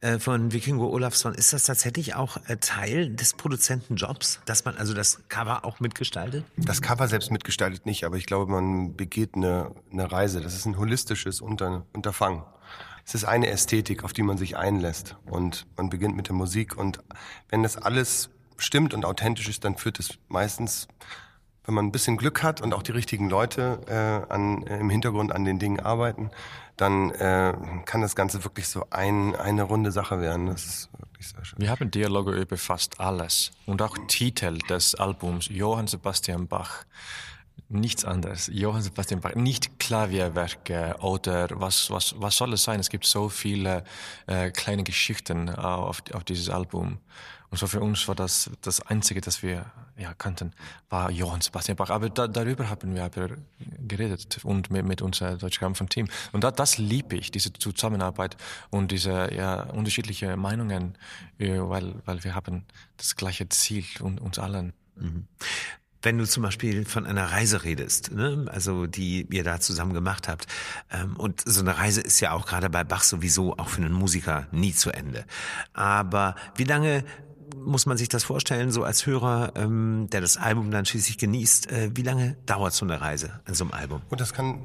äh, 0.01 0.19
von 0.19 0.51
Vikingo 0.51 0.89
Olafsson. 0.89 1.33
Ist 1.33 1.54
das 1.54 1.65
tatsächlich 1.65 2.15
auch 2.15 2.38
äh, 2.48 2.57
Teil 2.57 3.15
des 3.15 3.33
Produzentenjobs, 3.33 4.42
dass 4.45 4.65
man 4.65 4.77
also 4.77 4.94
das 4.94 5.27
Cover 5.30 5.65
auch 5.65 5.80
mitgestaltet? 5.80 6.45
Das 6.57 6.81
Cover 6.81 7.07
selbst 7.07 7.31
mitgestaltet 7.31 7.86
nicht, 7.86 8.04
aber 8.04 8.18
ich 8.18 8.25
glaube, 8.25 8.51
man 8.51 8.95
begeht 8.95 9.36
eine, 9.36 9.74
eine 9.92 10.12
Reise. 10.12 10.42
Das 10.42 10.56
ist 10.56 10.65
ein 10.65 10.77
holistisches 10.77 11.42
Unter, 11.42 11.86
Unterfangen. 11.93 12.43
Es 13.05 13.15
ist 13.15 13.25
eine 13.25 13.48
Ästhetik, 13.48 14.03
auf 14.03 14.13
die 14.13 14.24
man 14.24 14.38
sich 14.38 14.58
einlässt. 14.58 15.17
Und 15.25 15.67
man 15.75 15.89
beginnt 15.89 16.15
mit 16.15 16.27
der 16.27 16.36
Musik. 16.36 16.77
Und 16.77 17.00
wenn 17.50 17.63
das 17.63 17.77
alles 17.77 18.29
stimmt 18.58 18.93
und 18.93 19.05
authentisch 19.05 19.50
ist, 19.50 19.65
dann 19.65 19.77
führt 19.77 20.00
es 20.00 20.17
meistens, 20.29 20.88
wenn 21.65 21.75
man 21.75 21.86
ein 21.86 21.91
bisschen 21.91 22.17
Glück 22.17 22.43
hat 22.43 22.62
und 22.62 22.74
auch 22.74 22.84
die 22.84 22.91
richtigen 22.91 23.29
Leute 23.29 23.79
äh, 23.88 24.34
an, 24.34 24.63
äh, 24.63 24.79
im 24.79 24.89
Hintergrund 24.89 25.32
an 25.32 25.46
den 25.46 25.60
Dingen 25.60 25.79
arbeiten, 25.79 26.29
dann 26.77 27.12
äh, 27.12 27.53
kann 27.86 28.01
das 28.01 28.15
Ganze 28.15 28.43
wirklich 28.43 28.67
so 28.67 28.86
ein, 28.89 29.36
eine 29.36 29.63
runde 29.63 29.91
Sache 29.91 30.20
werden. 30.20 30.48
Das 30.48 30.65
ist 30.65 30.89
wirklich 30.98 31.27
sehr 31.27 31.46
schön. 31.46 31.60
Wir 31.60 31.70
haben 31.70 31.91
Dialoge 31.91 32.32
über 32.32 32.58
fast 32.58 33.00
alles 33.00 33.51
und 33.65 33.82
auch 33.82 33.98
Titel 34.08 34.58
des 34.70 34.96
Albums 34.96 35.48
Johann 35.50 35.88
Sebastian 35.88 36.48
Bach. 36.48 36.86
Nichts 37.70 38.03
anderes. 38.03 38.50
Johann 38.51 38.82
Sebastian 38.82 39.22
Bach. 39.22 39.36
Nicht 39.36 39.79
Klavierwerke 39.79 40.96
oder 41.00 41.48
was, 41.53 41.89
was, 41.89 42.15
was 42.17 42.38
soll 42.38 42.53
es 42.53 42.63
sein? 42.63 42.79
Es 42.79 42.89
gibt 42.89 43.05
so 43.05 43.29
viele 43.29 43.84
äh, 44.27 44.51
kleine 44.51 44.84
Geschichten 44.84 45.48
äh, 45.48 45.51
auf, 45.51 46.03
auf 46.13 46.24
dieses 46.24 46.50
Album. 46.50 47.00
Und 47.53 47.60
so 47.60 47.67
für 47.67 47.81
uns 47.81 48.07
war 48.07 48.15
das 48.15 48.50
das 48.62 48.81
Einzige, 48.81 49.22
das 49.22 49.43
wir 49.43 49.67
ja, 49.95 50.15
kannten, 50.15 50.53
war 50.89 51.12
Johann 51.12 51.41
Sebastian 51.41 51.77
Bach. 51.77 51.91
Aber 51.91 52.10
da, 52.10 52.27
darüber 52.27 52.67
haben 52.67 52.95
wir 52.95 53.03
aber 53.03 53.29
geredet 53.88 54.39
und 54.41 54.72
mit, 54.72 54.83
mit 54.88 55.03
unserem 55.03 55.75
von 55.75 55.88
Team. 55.88 56.07
Und 56.31 56.43
da, 56.43 56.50
das 56.50 56.79
liebe 56.79 57.15
ich, 57.15 57.29
diese 57.29 57.53
Zusammenarbeit 57.53 58.38
und 58.72 58.91
diese 58.91 59.31
ja, 59.31 59.65
unterschiedliche 59.65 60.36
Meinungen, 60.36 60.98
äh, 61.38 61.60
weil, 61.60 61.93
weil 62.05 62.24
wir 62.24 62.33
haben 62.33 62.65
das 62.98 63.15
gleiche 63.15 63.48
Ziel 63.50 63.86
und 64.00 64.19
uns 64.19 64.39
allen. 64.39 64.74
Wenn 66.01 66.17
du 66.17 66.25
zum 66.25 66.41
Beispiel 66.41 66.86
von 66.86 67.05
einer 67.05 67.31
Reise 67.31 67.63
redest, 67.63 68.12
ne? 68.13 68.45
also 68.50 68.88
die 68.88 69.27
ihr 69.31 69.43
da 69.43 69.60
zusammen 69.60 69.93
gemacht 69.93 70.27
habt, 70.27 70.48
ähm, 70.91 71.17
und 71.17 71.43
so 71.45 71.62
eine 71.62 71.77
Reise 71.77 72.01
ist 72.01 72.19
ja 72.19 72.31
auch 72.31 72.48
gerade 72.48 72.72
bei 72.72 72.83
Bach 72.83 73.03
sowieso 73.03 73.60
auch 73.60 73.69
für 73.69 73.83
einen 73.83 73.93
Musiker 73.93 74.48
nie 74.51 74.74
zu 74.74 74.89
Ende. 74.89 75.24
Aber 75.74 76.36
wie 76.55 76.63
lange 76.63 77.05
muss 77.55 77.86
man 77.86 77.98
sich 77.98 78.10
das 78.10 78.24
vorstellen, 78.24 78.72
so 78.72 78.83
als 78.83 79.05
Hörer, 79.05 79.53
ähm, 79.55 80.07
der 80.12 80.22
das 80.22 80.38
Album 80.38 80.72
dann 80.72 80.86
schließlich 80.86 81.17
genießt, 81.17 81.72
äh, 81.72 81.91
wie 81.93 82.01
lange 82.01 82.36
dauert 82.45 82.74
so 82.74 82.86
eine 82.86 83.01
Reise 83.01 83.41
an 83.45 83.53
so 83.53 83.63
einem 83.63 83.74
Album? 83.74 84.01
Und 84.10 84.22
das 84.22 84.33
kann, 84.33 84.63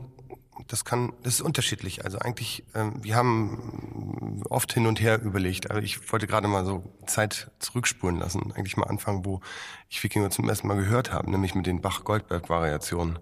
das 0.66 0.84
kann, 0.84 1.12
das 1.22 1.34
ist 1.34 1.40
unterschiedlich. 1.40 2.04
Also 2.04 2.18
eigentlich, 2.18 2.64
ähm, 2.74 2.94
wir 3.02 3.16
haben 3.16 4.42
oft 4.48 4.72
hin 4.72 4.86
und 4.86 5.00
her 5.00 5.22
überlegt. 5.22 5.70
Aber 5.70 5.82
ich 5.82 6.12
wollte 6.12 6.26
gerade 6.26 6.48
mal 6.48 6.64
so 6.64 6.84
Zeit 7.06 7.50
zurückspulen 7.58 8.18
lassen. 8.18 8.52
Eigentlich 8.52 8.76
mal 8.76 8.86
anfangen, 8.86 9.24
wo 9.24 9.40
ich 9.88 10.02
Wikinger 10.02 10.30
zum 10.30 10.48
ersten 10.48 10.68
Mal 10.68 10.76
gehört 10.76 11.12
habe, 11.12 11.30
nämlich 11.30 11.54
mit 11.54 11.66
den 11.66 11.80
Bach-Goldberg-Variationen. 11.80 13.18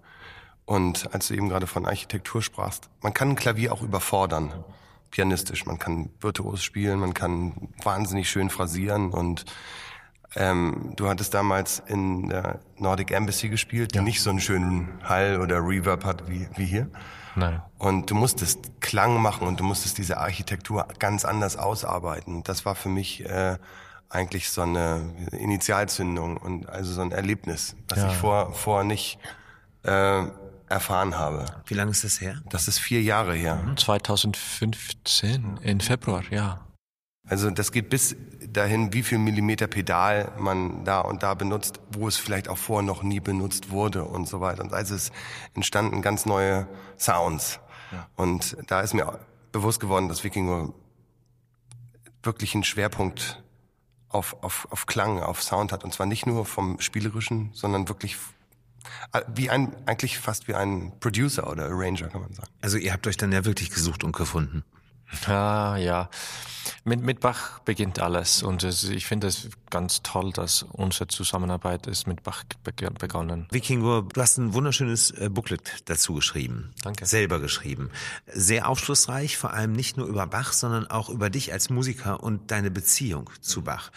Und 0.65 1.13
als 1.13 1.29
du 1.29 1.33
eben 1.33 1.47
gerade 1.47 1.67
von 1.67 1.85
Architektur 1.85 2.41
sprachst, 2.41 2.89
man 3.01 3.13
kann 3.13 3.29
ein 3.29 3.35
Klavier 3.35 3.71
auch 3.71 3.81
überfordern. 3.81 4.65
Pianistisch. 5.11 5.65
Man 5.65 5.79
kann 5.79 6.09
virtuos 6.19 6.63
spielen, 6.63 6.99
man 6.99 7.13
kann 7.13 7.69
wahnsinnig 7.83 8.29
schön 8.29 8.49
phrasieren 8.49 9.11
und 9.11 9.45
ähm, 10.35 10.93
du 10.95 11.07
hattest 11.07 11.33
damals 11.33 11.81
in 11.87 12.29
der 12.29 12.59
Nordic 12.77 13.11
Embassy 13.11 13.49
gespielt, 13.49 13.93
die 13.93 13.97
ja. 13.97 14.03
nicht 14.03 14.21
so 14.21 14.29
einen 14.29 14.39
schönen 14.39 14.99
Hall 15.03 15.39
oder 15.41 15.59
Reverb 15.59 16.03
hat 16.03 16.29
wie, 16.29 16.47
wie 16.55 16.65
hier. 16.65 16.89
Nein. 17.35 17.61
Und 17.77 18.09
du 18.09 18.15
musstest 18.15 18.81
Klang 18.81 19.21
machen 19.21 19.47
und 19.47 19.59
du 19.59 19.63
musstest 19.63 19.97
diese 19.97 20.17
Architektur 20.17 20.87
ganz 20.99 21.23
anders 21.23 21.55
ausarbeiten. 21.55 22.43
Das 22.43 22.65
war 22.65 22.75
für 22.75 22.89
mich 22.89 23.25
äh, 23.25 23.57
eigentlich 24.09 24.49
so 24.49 24.61
eine 24.61 25.13
Initialzündung 25.31 26.37
und 26.37 26.67
also 26.69 26.93
so 26.93 27.01
ein 27.01 27.11
Erlebnis, 27.11 27.75
was 27.89 27.99
ja. 27.99 28.07
ich 28.09 28.17
vor, 28.17 28.53
vor 28.53 28.83
nicht 28.83 29.19
äh, 29.83 30.23
erfahren 30.69 31.17
habe. 31.17 31.45
Wie 31.65 31.73
lange 31.73 31.91
ist 31.91 32.03
das 32.03 32.21
her? 32.21 32.41
Das 32.49 32.67
ist 32.67 32.79
vier 32.79 33.01
Jahre 33.01 33.33
her. 33.33 33.61
2015 33.75 35.59
in 35.61 35.81
Februar, 35.81 36.23
ja. 36.29 36.67
Also 37.29 37.49
das 37.49 37.71
geht 37.71 37.89
bis 37.89 38.15
dahin, 38.47 38.93
wie 38.93 39.03
viel 39.03 39.17
Millimeter 39.17 39.67
Pedal 39.67 40.31
man 40.39 40.85
da 40.85 41.01
und 41.01 41.23
da 41.23 41.33
benutzt, 41.33 41.79
wo 41.91 42.07
es 42.07 42.15
vielleicht 42.17 42.47
auch 42.47 42.57
vorher 42.57 42.85
noch 42.85 43.03
nie 43.03 43.19
benutzt 43.19 43.69
wurde 43.69 44.05
und 44.05 44.27
so 44.27 44.39
weiter. 44.39 44.63
Und 44.63 44.73
also 44.73 44.95
es 44.95 45.11
entstanden 45.53 46.01
ganz 46.01 46.25
neue 46.25 46.67
Sounds. 46.97 47.59
Ja. 47.91 48.07
Und 48.15 48.57
da 48.67 48.81
ist 48.81 48.93
mir 48.93 49.19
bewusst 49.51 49.79
geworden, 49.79 50.07
dass 50.07 50.23
Vikingo 50.23 50.73
wirklich 52.23 52.53
einen 52.53 52.63
Schwerpunkt 52.63 53.43
auf, 54.09 54.41
auf, 54.41 54.67
auf 54.71 54.85
Klang, 54.85 55.21
auf 55.21 55.43
Sound 55.43 55.71
hat. 55.71 55.83
Und 55.83 55.93
zwar 55.93 56.05
nicht 56.05 56.25
nur 56.25 56.45
vom 56.45 56.79
Spielerischen, 56.79 57.51
sondern 57.53 57.89
wirklich 57.89 58.17
wie 59.33 59.49
ein, 59.49 59.75
eigentlich 59.85 60.19
fast 60.19 60.47
wie 60.47 60.55
ein 60.55 60.93
Producer 60.99 61.49
oder 61.49 61.65
Arranger, 61.65 62.09
kann 62.09 62.21
man 62.21 62.33
sagen. 62.33 62.49
Also 62.61 62.77
ihr 62.77 62.93
habt 62.93 63.07
euch 63.07 63.17
dann 63.17 63.31
ja 63.31 63.45
wirklich 63.45 63.69
gesucht 63.69 64.03
und 64.03 64.15
gefunden. 64.15 64.63
Ah, 65.25 65.77
ja. 65.77 66.09
Mit, 66.83 67.01
mit 67.01 67.21
Bach 67.21 67.59
beginnt 67.59 67.99
alles 67.99 68.43
und 68.43 68.63
es, 68.63 68.83
ich 68.83 69.05
finde 69.05 69.27
es 69.27 69.49
ganz 69.69 70.03
toll, 70.03 70.33
dass 70.33 70.63
unsere 70.63 71.07
Zusammenarbeit 71.07 71.87
ist 71.87 72.07
mit 72.07 72.23
Bach 72.23 72.43
begonnen. 72.63 73.47
Vikingo, 73.51 74.01
du 74.01 74.21
hast 74.21 74.37
ein 74.37 74.53
wunderschönes 74.53 75.11
äh, 75.11 75.29
Booklet 75.29 75.83
dazu 75.85 76.13
geschrieben. 76.13 76.73
Danke. 76.83 77.05
Selber 77.05 77.39
geschrieben. 77.39 77.89
Sehr 78.27 78.67
aufschlussreich, 78.67 79.37
vor 79.37 79.53
allem 79.53 79.71
nicht 79.71 79.95
nur 79.95 80.07
über 80.07 80.27
Bach, 80.27 80.51
sondern 80.51 80.87
auch 80.87 81.09
über 81.09 81.29
dich 81.29 81.53
als 81.53 81.69
Musiker 81.69 82.21
und 82.21 82.51
deine 82.51 82.69
Beziehung 82.69 83.29
zu 83.39 83.61
Bach. 83.61 83.91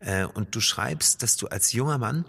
Äh, 0.00 0.24
und 0.24 0.54
du 0.54 0.60
schreibst, 0.60 1.22
dass 1.22 1.36
du 1.36 1.46
als 1.46 1.72
junger 1.72 1.98
Mann 1.98 2.24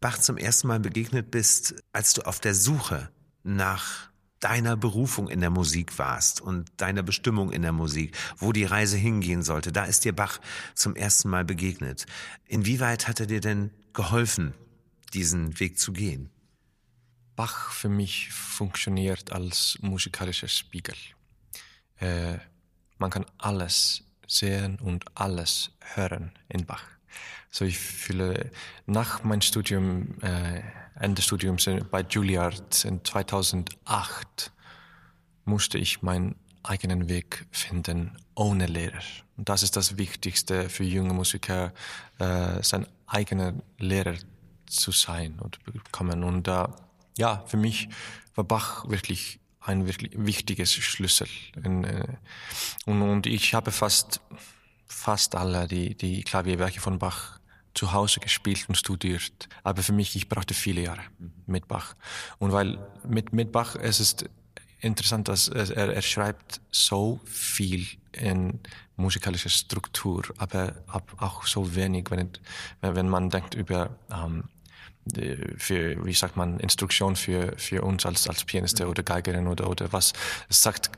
Bach 0.00 0.18
zum 0.18 0.36
ersten 0.36 0.68
Mal 0.68 0.80
begegnet 0.80 1.30
bist, 1.30 1.74
als 1.92 2.14
du 2.14 2.22
auf 2.22 2.40
der 2.40 2.54
Suche 2.54 3.10
nach 3.42 4.10
deiner 4.40 4.76
Berufung 4.76 5.28
in 5.28 5.40
der 5.40 5.50
Musik 5.50 5.98
warst 5.98 6.40
und 6.40 6.70
deiner 6.76 7.02
Bestimmung 7.02 7.52
in 7.52 7.62
der 7.62 7.72
Musik, 7.72 8.16
wo 8.36 8.52
die 8.52 8.64
Reise 8.64 8.96
hingehen 8.96 9.42
sollte. 9.42 9.72
Da 9.72 9.84
ist 9.84 10.04
dir 10.04 10.14
Bach 10.14 10.40
zum 10.74 10.94
ersten 10.94 11.30
Mal 11.30 11.44
begegnet. 11.44 12.06
Inwieweit 12.44 13.08
hat 13.08 13.20
er 13.20 13.26
dir 13.26 13.40
denn 13.40 13.70
geholfen, 13.92 14.54
diesen 15.14 15.58
Weg 15.58 15.78
zu 15.78 15.92
gehen? 15.92 16.30
Bach 17.34 17.70
für 17.70 17.88
mich 17.88 18.32
funktioniert 18.32 19.32
als 19.32 19.78
musikalischer 19.80 20.48
Spiegel. 20.48 20.94
Äh, 21.96 22.38
man 22.98 23.10
kann 23.10 23.26
alles 23.38 24.04
sehen 24.26 24.78
und 24.78 25.04
alles 25.16 25.70
hören 25.80 26.32
in 26.48 26.66
Bach. 26.66 26.95
So 27.50 27.64
ich 27.64 27.78
fühle 27.78 28.50
nach 28.86 29.22
meinem 29.24 29.40
Studium, 29.40 30.20
äh, 30.22 30.62
Ende 30.98 31.22
Studiums 31.22 31.68
bei 31.90 32.02
Juilliard 32.02 32.84
in 32.84 33.04
2008 33.04 34.52
musste 35.44 35.78
ich 35.78 36.02
meinen 36.02 36.36
eigenen 36.62 37.08
Weg 37.08 37.46
finden 37.50 38.18
ohne 38.34 38.66
Lehrer. 38.66 39.00
Und 39.36 39.48
das 39.48 39.62
ist 39.62 39.76
das 39.76 39.98
Wichtigste 39.98 40.68
für 40.68 40.84
junge 40.84 41.14
Musiker, 41.14 41.72
äh, 42.18 42.62
sein 42.62 42.86
eigener 43.06 43.54
Lehrer 43.78 44.14
zu 44.66 44.90
sein 44.90 45.38
und 45.38 45.62
bekommen. 45.64 46.24
Und 46.24 46.48
äh, 46.48 46.66
ja, 47.18 47.44
für 47.46 47.56
mich 47.56 47.88
war 48.34 48.44
Bach 48.44 48.88
wirklich 48.88 49.38
ein 49.60 49.86
wirklich 49.86 50.12
wichtiges 50.14 50.72
Schlüssel. 50.72 51.28
Äh, 51.56 52.04
und, 52.86 53.02
und 53.02 53.26
ich 53.26 53.54
habe 53.54 53.70
fast 53.70 54.20
fast 54.86 55.34
alle 55.34 55.66
die, 55.68 55.94
die 55.94 56.22
Klavierwerke 56.22 56.80
von 56.80 56.98
Bach 56.98 57.40
zu 57.74 57.92
Hause 57.92 58.20
gespielt 58.20 58.64
und 58.68 58.76
studiert. 58.76 59.48
Aber 59.62 59.82
für 59.82 59.92
mich, 59.92 60.16
ich 60.16 60.28
brauchte 60.28 60.54
viele 60.54 60.82
Jahre 60.82 61.02
mit 61.46 61.68
Bach. 61.68 61.94
Und 62.38 62.52
weil 62.52 62.78
mit, 63.06 63.32
mit 63.32 63.52
Bach, 63.52 63.76
es 63.76 64.00
ist 64.00 64.24
interessant, 64.80 65.28
dass 65.28 65.48
er, 65.48 65.70
er 65.70 66.02
schreibt 66.02 66.60
so 66.70 67.20
viel 67.24 67.86
in 68.12 68.60
musikalischer 68.96 69.50
Struktur, 69.50 70.24
aber 70.38 70.74
auch 71.18 71.46
so 71.46 71.74
wenig, 71.74 72.10
wenn, 72.10 72.30
wenn 72.80 73.08
man 73.08 73.28
denkt 73.28 73.54
über 73.54 73.98
ähm, 74.10 74.44
für, 75.58 76.04
wie 76.04 76.12
sagt 76.12 76.36
man, 76.36 76.58
Instruktion 76.58 77.14
für, 77.14 77.56
für 77.58 77.82
uns 77.82 78.04
als, 78.06 78.28
als 78.28 78.44
Pianiste 78.44 78.88
oder 78.88 79.02
Geigerin 79.02 79.46
oder, 79.46 79.70
oder 79.70 79.92
was. 79.92 80.12
Es 80.48 80.62
sagt 80.62 80.90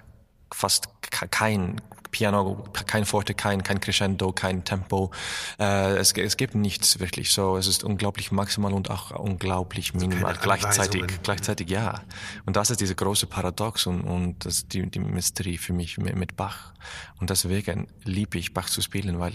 fast 0.51 0.89
kein 1.31 1.81
Piano, 2.11 2.65
kein 2.87 3.05
Forte, 3.05 3.35
kein, 3.35 3.63
kein 3.63 3.81
Crescendo, 3.81 4.33
kein 4.33 4.65
Tempo. 4.65 5.11
Äh, 5.59 5.97
es, 5.97 6.13
es 6.13 6.37
gibt 6.37 6.55
nichts 6.55 7.01
wirklich 7.01 7.33
so. 7.33 7.57
Es 7.57 7.67
ist 7.67 7.85
unglaublich 7.85 8.33
maximal 8.33 8.73
und 8.73 8.91
auch 8.91 9.11
unglaublich 9.11 9.95
minimal. 9.95 10.27
Also 10.27 10.41
gleichzeitig, 10.43 11.05
gleichzeitig 11.23 11.71
ja. 11.71 12.03
Und 12.47 12.57
das 12.57 12.71
ist 12.71 12.81
diese 12.81 12.95
große 12.95 13.27
Paradox 13.27 13.87
und, 13.87 14.03
und 14.03 14.45
das 14.45 14.69
die, 14.69 14.89
die 14.91 15.01
Mystery 15.01 15.59
für 15.59 15.73
mich 15.73 15.99
mit, 15.99 16.17
mit 16.17 16.37
Bach. 16.37 16.73
Und 17.21 17.31
deswegen 17.31 17.89
liebe 18.05 18.39
ich 18.39 18.55
Bach 18.55 18.69
zu 18.69 18.81
spielen, 18.81 19.19
weil 19.19 19.35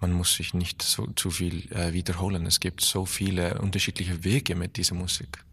man 0.00 0.12
muss 0.12 0.34
sich 0.34 0.52
nicht 0.52 0.82
so 0.82 1.06
zu 1.14 1.30
viel 1.30 1.70
äh, 1.72 1.92
wiederholen. 1.92 2.44
Es 2.46 2.60
gibt 2.60 2.80
so 2.80 3.06
viele 3.06 3.58
unterschiedliche 3.60 4.24
Wege 4.24 4.56
mit 4.56 4.76
dieser 4.76 4.96
Musik. 4.96 5.44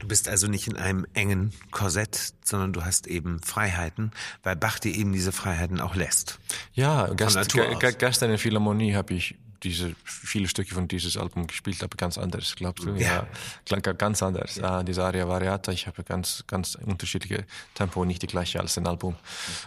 Du 0.00 0.08
bist 0.08 0.28
also 0.28 0.48
nicht 0.48 0.66
in 0.66 0.76
einem 0.76 1.06
engen 1.12 1.52
Korsett, 1.70 2.32
sondern 2.42 2.72
du 2.72 2.84
hast 2.84 3.06
eben 3.06 3.40
Freiheiten, 3.42 4.12
weil 4.42 4.56
Bach 4.56 4.78
dir 4.78 4.94
eben 4.94 5.12
diese 5.12 5.30
Freiheiten 5.30 5.78
auch 5.80 5.94
lässt. 5.94 6.40
Ja, 6.72 7.06
gest, 7.12 7.52
ge, 7.52 7.76
gestern 7.98 8.26
in 8.26 8.32
der 8.32 8.38
Philharmonie 8.38 8.94
habe 8.94 9.14
ich 9.14 9.36
diese 9.62 9.94
viele 10.04 10.48
Stücke 10.48 10.74
von 10.74 10.88
dieses 10.88 11.18
Album 11.18 11.46
gespielt, 11.46 11.84
aber 11.84 11.94
ganz 11.98 12.16
anders, 12.16 12.56
glaubst 12.56 12.86
du? 12.86 12.94
Ja, 12.94 13.26
ja 13.68 13.78
ganz 13.78 14.22
anders. 14.22 14.56
Ja. 14.56 14.78
Ah, 14.78 14.82
diese 14.82 15.04
Aria 15.04 15.28
Variata, 15.28 15.70
ich 15.70 15.86
habe 15.86 16.02
ganz 16.02 16.44
ganz 16.46 16.76
unterschiedliche 16.76 17.44
Tempo, 17.74 18.06
nicht 18.06 18.22
die 18.22 18.26
gleiche 18.26 18.58
als 18.58 18.78
ein 18.78 18.86
Album. 18.86 19.16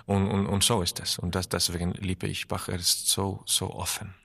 Und, 0.08 0.28
und, 0.28 0.48
und 0.48 0.64
so 0.64 0.82
ist 0.82 1.00
es. 1.00 1.20
Und 1.20 1.36
das, 1.36 1.48
deswegen 1.48 1.92
liebe 1.94 2.26
ich 2.26 2.48
Bach. 2.48 2.70
Er 2.70 2.80
ist 2.80 3.08
so 3.08 3.44
so 3.46 3.72
offen. 3.72 4.16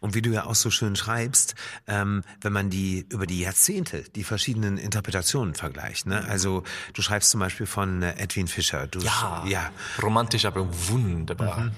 Und 0.00 0.14
wie 0.14 0.22
du 0.22 0.30
ja 0.30 0.46
auch 0.46 0.54
so 0.54 0.70
schön 0.70 0.96
schreibst, 0.96 1.54
ähm, 1.86 2.22
wenn 2.40 2.52
man 2.52 2.70
die 2.70 3.06
über 3.10 3.26
die 3.26 3.40
Jahrzehnte 3.40 4.02
die 4.14 4.24
verschiedenen 4.24 4.78
Interpretationen 4.78 5.54
vergleicht. 5.54 6.06
Ne? 6.06 6.24
Also 6.28 6.64
du 6.92 7.02
schreibst 7.02 7.30
zum 7.30 7.40
Beispiel 7.40 7.66
von 7.66 8.02
äh, 8.02 8.14
Edwin 8.18 8.48
Fischer. 8.48 8.86
Du 8.86 9.00
ja, 9.00 9.44
ja, 9.46 9.70
romantisch, 10.02 10.44
aber 10.44 10.66
wunderbar. 10.88 11.60
Mhm. 11.60 11.72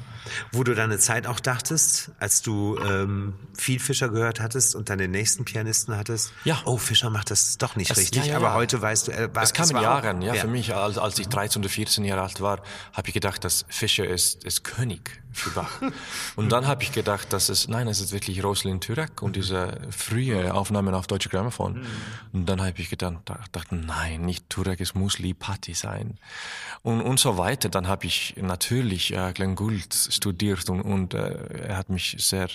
Wo 0.50 0.64
du 0.64 0.74
deine 0.74 0.98
Zeit 0.98 1.26
auch 1.26 1.38
dachtest, 1.38 2.10
als 2.18 2.42
du 2.42 2.78
ähm, 2.78 3.34
viel 3.56 3.78
Fischer 3.78 4.08
gehört 4.08 4.40
hattest 4.40 4.74
und 4.74 4.90
dann 4.90 4.98
den 4.98 5.12
nächsten 5.12 5.44
Pianisten 5.44 5.96
hattest. 5.96 6.32
Ja. 6.44 6.60
Oh, 6.64 6.76
Fischer 6.78 7.10
macht 7.10 7.30
das 7.30 7.58
doch 7.58 7.76
nicht 7.76 7.90
es, 7.90 7.96
richtig. 7.96 8.24
Ja, 8.24 8.32
ja, 8.32 8.36
aber 8.36 8.54
heute 8.54 8.82
weißt 8.82 9.08
du, 9.08 9.12
er 9.12 9.34
war, 9.34 9.42
es 9.42 9.52
kam 9.52 9.70
in 9.70 9.76
Jahren. 9.76 10.18
Auch, 10.18 10.22
ja, 10.24 10.34
für 10.34 10.48
mich, 10.48 10.74
als, 10.74 10.98
als 10.98 11.18
ich 11.18 11.28
13 11.28 11.62
oder 11.62 11.68
14 11.68 12.04
Jahre 12.04 12.22
alt 12.22 12.40
war, 12.40 12.60
habe 12.92 13.08
ich 13.08 13.14
gedacht, 13.14 13.44
dass 13.44 13.64
Fischer 13.68 14.06
ist, 14.06 14.44
ist 14.44 14.64
König 14.64 15.22
für 15.32 15.50
Bach. 15.50 15.80
und 16.36 16.50
dann 16.50 16.66
habe 16.66 16.82
ich 16.82 16.92
gedacht, 16.92 17.32
dass 17.32 17.48
es 17.48 17.68
nein, 17.68 17.85
es 17.88 18.00
ist 18.00 18.12
wirklich 18.12 18.42
Rosalind 18.42 18.84
Türek 18.84 19.22
und 19.22 19.36
diese 19.36 19.80
frühe 19.90 20.54
Aufnahmen 20.54 20.94
auf 20.94 21.06
deutsche 21.06 21.28
Grammophon. 21.28 21.86
Und 22.32 22.46
dann 22.46 22.60
habe 22.60 22.72
ich 22.78 22.90
gedacht, 22.90 23.16
dachte, 23.52 23.74
nein, 23.74 24.22
nicht 24.22 24.48
Türek, 24.50 24.80
es 24.80 24.94
muss 24.94 25.18
Lee 25.18 25.34
Patti 25.34 25.74
sein. 25.74 26.18
Und, 26.82 27.00
und 27.00 27.18
so 27.20 27.38
weiter. 27.38 27.68
Dann 27.68 27.88
habe 27.88 28.06
ich 28.06 28.34
natürlich 28.40 29.12
äh, 29.12 29.32
Glenn 29.32 29.54
Gould 29.54 29.94
studiert 29.94 30.68
und, 30.70 30.82
und 30.82 31.14
äh, 31.14 31.68
er 31.68 31.76
hat 31.76 31.90
mich 31.90 32.16
sehr, 32.18 32.48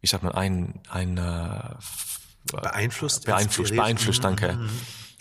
wie 0.00 0.06
sagt 0.06 0.22
man, 0.24 0.32
ein, 0.32 0.80
ein 0.88 1.18
äh, 1.18 1.74
beeinflusst, 2.52 3.24
beeinflusst, 3.24 3.74
beeinflusst, 3.74 4.24
danke. 4.24 4.54
Mhm. 4.54 4.70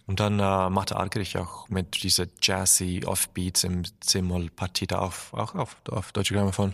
Und 0.08 0.20
dann 0.20 0.39
äh, 0.39 0.70
machte 0.72 0.98
Argerich 0.98 1.38
auch 1.38 1.70
mit 1.70 2.01
dieser 2.01 2.25
jazzy 2.41 3.03
Offbeats 3.06 3.63
im 3.63 3.84
C-Moll-Partie 4.00 4.88
da 4.88 4.98
auf, 4.98 5.32
auch 5.36 5.53
auf, 5.53 5.77
auf 5.88 6.12
Deutsche 6.13 6.34
Grammophon. 6.34 6.74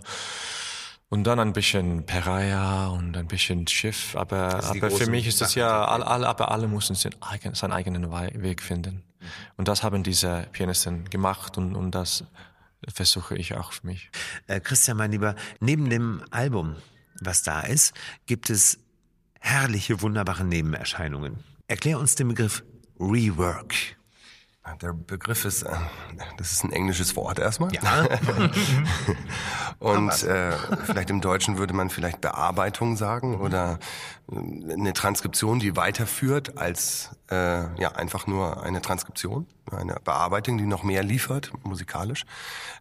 Und 1.08 1.24
dann 1.24 1.38
ein 1.38 1.52
bisschen 1.52 2.04
Peraya 2.04 2.88
und 2.88 3.16
ein 3.16 3.28
bisschen 3.28 3.66
Schiff, 3.68 4.16
aber, 4.16 4.64
aber 4.64 4.90
für 4.90 5.08
mich 5.08 5.28
ist 5.28 5.40
das 5.40 5.54
ja, 5.54 5.84
alle, 5.84 6.04
alle, 6.06 6.26
aber 6.26 6.50
alle 6.50 6.66
mussten 6.66 6.96
seinen, 6.96 7.22
eigen, 7.22 7.54
seinen 7.54 7.72
eigenen 7.72 8.10
Weg 8.10 8.60
finden. 8.60 9.04
Mhm. 9.20 9.26
Und 9.56 9.68
das 9.68 9.84
haben 9.84 10.02
diese 10.02 10.48
Pianisten 10.50 11.08
gemacht 11.08 11.58
und, 11.58 11.76
und 11.76 11.92
das 11.92 12.24
versuche 12.92 13.36
ich 13.36 13.54
auch 13.54 13.72
für 13.72 13.86
mich. 13.86 14.10
Äh, 14.48 14.60
Christian, 14.60 14.96
mein 14.96 15.12
Lieber, 15.12 15.36
neben 15.60 15.88
dem 15.90 16.24
Album, 16.30 16.76
was 17.20 17.42
da 17.42 17.60
ist, 17.60 17.94
gibt 18.26 18.50
es 18.50 18.78
herrliche, 19.40 20.02
wunderbare 20.02 20.44
Nebenerscheinungen. 20.44 21.38
Erklär 21.68 21.98
uns 21.98 22.16
den 22.16 22.28
Begriff 22.28 22.64
Rework. 22.98 23.95
Der 24.82 24.92
Begriff 24.92 25.44
ist, 25.44 25.62
äh, 25.62 25.70
das 26.36 26.52
ist 26.52 26.64
ein 26.64 26.72
englisches 26.72 27.14
Wort 27.16 27.38
erstmal. 27.38 27.72
Ja. 27.72 28.06
Und 29.78 30.22
äh, 30.24 30.52
vielleicht 30.84 31.10
im 31.10 31.20
Deutschen 31.20 31.58
würde 31.58 31.72
man 31.72 31.88
vielleicht 31.88 32.20
Bearbeitung 32.20 32.96
sagen 32.96 33.36
oder 33.40 33.78
äh, 34.30 34.72
eine 34.72 34.92
Transkription, 34.92 35.60
die 35.60 35.76
weiterführt 35.76 36.58
als 36.58 37.10
äh, 37.30 37.80
ja 37.80 37.92
einfach 37.94 38.26
nur 38.26 38.62
eine 38.62 38.82
Transkription, 38.82 39.46
eine 39.70 39.96
Bearbeitung, 40.02 40.58
die 40.58 40.66
noch 40.66 40.82
mehr 40.82 41.02
liefert 41.02 41.52
musikalisch. 41.64 42.24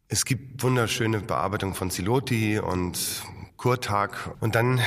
Es 0.07 0.25
gibt 0.25 0.63
wunderschöne 0.63 1.19
Bearbeitung 1.19 1.75
von 1.75 1.89
Siloti 1.91 2.59
und 2.59 3.23
Kurtag 3.57 4.31
und 4.39 4.55
dann 4.55 4.79
äh, 4.79 4.81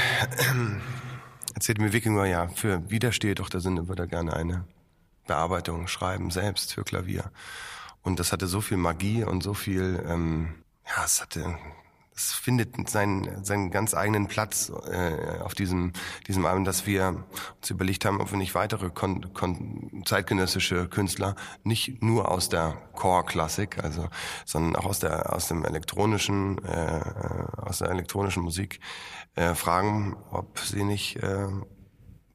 erzählt 1.54 1.78
mir 1.78 1.92
Wikinger 1.92 2.26
ja 2.26 2.48
für 2.48 2.90
Widersteht 2.90 3.38
doch 3.38 3.48
der 3.48 3.60
Sinne 3.60 3.88
würde 3.88 4.04
er 4.04 4.08
gerne 4.08 4.34
eine 4.34 4.64
Bearbeitung 5.28 5.86
schreiben 5.86 6.32
selbst 6.32 6.74
für 6.74 6.82
Klavier. 6.82 7.30
Und 8.02 8.18
das 8.18 8.32
hatte 8.32 8.48
so 8.48 8.60
viel 8.60 8.76
Magie 8.76 9.22
und 9.22 9.42
so 9.42 9.54
viel, 9.54 10.02
ähm, 10.08 10.64
ja, 10.84 11.04
es 11.04 11.20
hatte, 11.20 11.56
es 12.16 12.32
findet 12.32 12.88
seinen, 12.88 13.44
seinen 13.44 13.70
ganz 13.70 13.94
eigenen 13.94 14.26
Platz 14.26 14.72
äh, 14.90 15.40
auf 15.40 15.54
diesem, 15.54 15.92
diesem 16.26 16.46
Album, 16.46 16.64
dass 16.64 16.86
wir 16.86 17.24
uns 17.56 17.70
überlegt 17.70 18.04
haben, 18.04 18.20
ob 18.20 18.32
wir 18.32 18.38
nicht 18.38 18.54
weitere 18.54 18.90
kon 18.90 19.32
kon 19.34 20.02
zeitgenössische 20.04 20.88
Künstler 20.88 21.36
nicht 21.62 22.02
nur 22.02 22.30
aus 22.30 22.48
der 22.48 22.78
Core-Klassik, 22.94 23.84
also, 23.84 24.08
sondern 24.46 24.74
auch 24.74 24.86
aus 24.86 24.98
der, 24.98 25.32
aus 25.32 25.46
dem 25.46 25.64
elektronischen, 25.64 26.58
äh, 26.64 27.02
aus 27.56 27.78
der 27.78 27.90
elektronischen 27.90 28.42
Musik 28.42 28.80
äh, 29.36 29.54
fragen, 29.54 30.16
ob 30.30 30.58
sie 30.58 30.82
nicht 30.82 31.16
äh, 31.16 31.46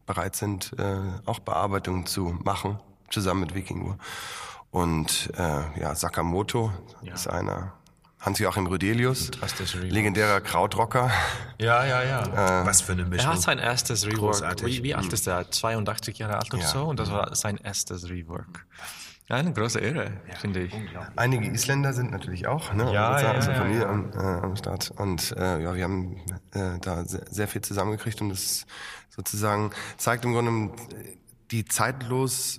bereit 0.06 0.36
sind, 0.36 0.74
äh, 0.78 0.98
auch 1.26 1.40
Bearbeitungen 1.40 2.06
zu 2.06 2.38
machen, 2.44 2.80
zusammen 3.10 3.42
mit 3.42 3.56
Wikingur. 3.56 3.98
Und 4.72 5.32
äh, 5.38 5.80
ja, 5.80 5.96
Sakamoto 5.96 6.72
ja. 7.02 7.14
ist 7.14 7.28
einer. 7.28 7.74
Hans-Joachim 8.20 8.68
Rödelius, 8.68 9.32
legendärer 9.82 10.40
Krautrocker. 10.40 11.12
Ja, 11.60 11.84
ja, 11.86 12.04
ja. 12.04 12.62
Äh, 12.62 12.66
Was 12.66 12.80
für 12.80 12.94
eine 12.94 13.04
Mischung. 13.04 13.28
Er 13.28 13.34
hat 13.34 13.42
sein 13.42 13.60
erstes 13.60 14.08
Rework. 14.08 14.66
Wie, 14.66 14.82
wie 14.82 14.96
alt 14.96 15.12
ist 15.12 15.28
er? 15.28 15.52
82 15.52 16.20
Jahre 16.20 16.38
alt 16.38 16.54
oder 16.54 16.64
ja. 16.64 16.70
so? 16.70 16.86
Und 16.86 17.02
das 17.02 17.12
war 17.12 17.36
sein 17.36 17.58
erstes 17.58 18.10
Rework. 18.10 18.66
Eine 19.30 19.52
große 19.52 19.80
Ehre, 19.80 20.12
ja, 20.30 20.36
finde 20.36 20.62
ich. 20.62 20.74
Einige 21.16 21.50
Isländer 21.50 21.94
sind 21.94 22.12
natürlich 22.12 22.48
auch, 22.48 22.74
ne? 22.74 22.86
Ja, 22.94 23.20
ja, 23.20 23.32
also 23.32 23.52
ja, 23.52 23.58
Familie 23.58 23.82
ja. 23.82 23.90
Am, 23.90 24.12
äh, 24.12 24.18
am 24.18 24.56
Start. 24.56 24.92
Und 24.92 25.32
äh, 25.38 25.64
ja, 25.64 25.76
wir 25.76 25.84
haben 25.84 26.18
äh, 26.54 26.78
da 26.80 27.04
sehr, 27.06 27.26
sehr 27.30 27.48
viel 27.48 27.62
zusammengekriegt 27.62 28.22
und 28.22 28.30
das 28.30 28.66
sozusagen 29.16 29.72
zeigt 29.98 30.26
im 30.26 30.34
Grunde 30.34 30.74
die 31.52 31.66
zeitlos, 31.66 32.58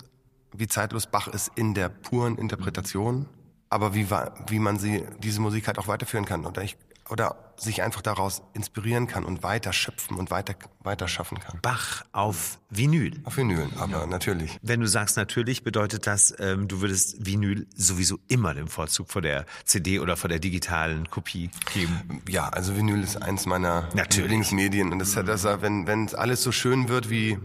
wie 0.53 0.67
zeitlos 0.67 1.07
Bach 1.07 1.27
ist 1.27 1.51
in 1.55 1.73
der 1.73 1.89
puren 1.89 2.37
Interpretation, 2.37 3.27
aber 3.69 3.93
wie, 3.93 4.09
wie 4.47 4.59
man 4.59 4.79
sie, 4.79 5.03
diese 5.19 5.41
Musik 5.41 5.67
halt 5.67 5.77
auch 5.79 5.87
weiterführen 5.87 6.25
kann. 6.25 6.45
Oder 6.45 6.63
ich, 6.63 6.77
oder 7.09 7.53
sich 7.57 7.81
einfach 7.81 8.01
daraus 8.01 8.41
inspirieren 8.53 9.07
kann 9.07 9.23
und 9.23 9.43
weiter 9.43 9.71
schöpfen 9.71 10.17
und 10.17 10.29
weiter, 10.31 10.55
weiter 10.81 11.07
schaffen 11.07 11.39
kann. 11.39 11.59
Bach 11.61 12.03
auf 12.11 12.59
Vinyl. 12.69 13.21
Auf 13.23 13.37
Vinyl, 13.37 13.69
aber 13.77 13.99
ja. 13.99 14.05
natürlich. 14.05 14.57
Wenn 14.61 14.81
du 14.81 14.87
sagst 14.87 15.15
natürlich, 15.15 15.63
bedeutet 15.63 16.05
das, 16.07 16.35
ähm, 16.39 16.67
du 16.67 16.81
würdest 16.81 17.25
Vinyl 17.25 17.67
sowieso 17.75 18.19
immer 18.27 18.53
den 18.53 18.67
Vorzug 18.67 19.09
vor 19.09 19.21
der 19.21 19.45
CD 19.63 19.99
oder 19.99 20.17
vor 20.17 20.29
der 20.29 20.39
digitalen 20.39 21.09
Kopie 21.09 21.49
geben. 21.73 22.21
Ja, 22.27 22.49
also 22.49 22.75
Vinyl 22.75 23.01
ist 23.01 23.21
eins 23.21 23.45
meiner 23.45 23.89
natürlich. 23.93 24.17
Lieblingsmedien 24.17 24.91
und 24.91 24.99
das 24.99 25.09
ist 25.09 25.15
ja 25.15 25.23
das, 25.23 25.45
wenn, 25.61 25.87
wenn 25.87 26.13
alles 26.15 26.43
so 26.43 26.51
schön 26.51 26.89
wird 26.89 27.09
wie 27.09 27.37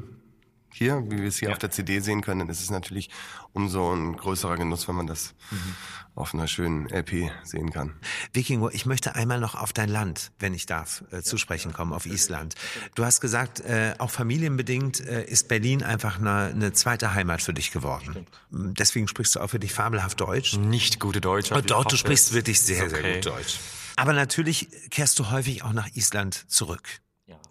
hier, 0.72 1.02
wie 1.08 1.18
wir 1.18 1.28
es 1.28 1.38
hier 1.38 1.48
ja. 1.48 1.54
auf 1.54 1.58
der 1.58 1.70
CD 1.70 2.00
sehen 2.00 2.22
können, 2.22 2.40
dann 2.40 2.48
ist 2.48 2.62
es 2.62 2.70
natürlich 2.70 3.10
umso 3.52 3.92
ein 3.92 4.16
größerer 4.16 4.56
Genuss, 4.56 4.86
wenn 4.88 4.94
man 4.94 5.06
das 5.06 5.34
mhm. 5.50 5.74
auf 6.14 6.34
einer 6.34 6.46
schönen 6.46 6.88
LP 6.88 7.30
sehen 7.42 7.70
kann. 7.72 7.94
Vikingo, 8.32 8.70
ich 8.70 8.86
möchte 8.86 9.14
einmal 9.14 9.40
noch 9.40 9.54
auf 9.54 9.72
dein 9.72 9.88
Land, 9.88 10.32
wenn 10.38 10.54
ich 10.54 10.66
darf, 10.66 11.04
äh, 11.10 11.22
zu 11.22 11.38
sprechen 11.38 11.72
kommen, 11.72 11.92
auf 11.92 12.06
Island. 12.06 12.54
Du 12.94 13.04
hast 13.04 13.20
gesagt, 13.20 13.60
äh, 13.60 13.94
auch 13.98 14.10
familienbedingt 14.10 15.00
äh, 15.00 15.24
ist 15.24 15.48
Berlin 15.48 15.82
einfach 15.82 16.18
eine, 16.18 16.46
eine, 16.46 16.72
zweite 16.72 17.14
Heimat 17.14 17.42
für 17.42 17.52
dich 17.52 17.72
geworden. 17.72 18.26
Deswegen 18.50 19.08
sprichst 19.08 19.36
du 19.36 19.40
auch 19.40 19.52
wirklich 19.52 19.72
fabelhaft 19.72 20.20
Deutsch. 20.20 20.56
Nicht 20.56 21.00
gute 21.00 21.20
Deutsch. 21.20 21.50
Oh, 21.52 21.60
dort, 21.60 21.92
du 21.92 21.96
sprichst 21.96 22.32
wirklich 22.32 22.60
sehr, 22.60 22.84
okay. 22.84 23.02
sehr 23.02 23.14
gut 23.14 23.26
Deutsch. 23.26 23.58
Aber 23.96 24.12
natürlich 24.12 24.68
kehrst 24.90 25.18
du 25.18 25.30
häufig 25.30 25.62
auch 25.62 25.72
nach 25.72 25.88
Island 25.94 26.44
zurück 26.48 27.00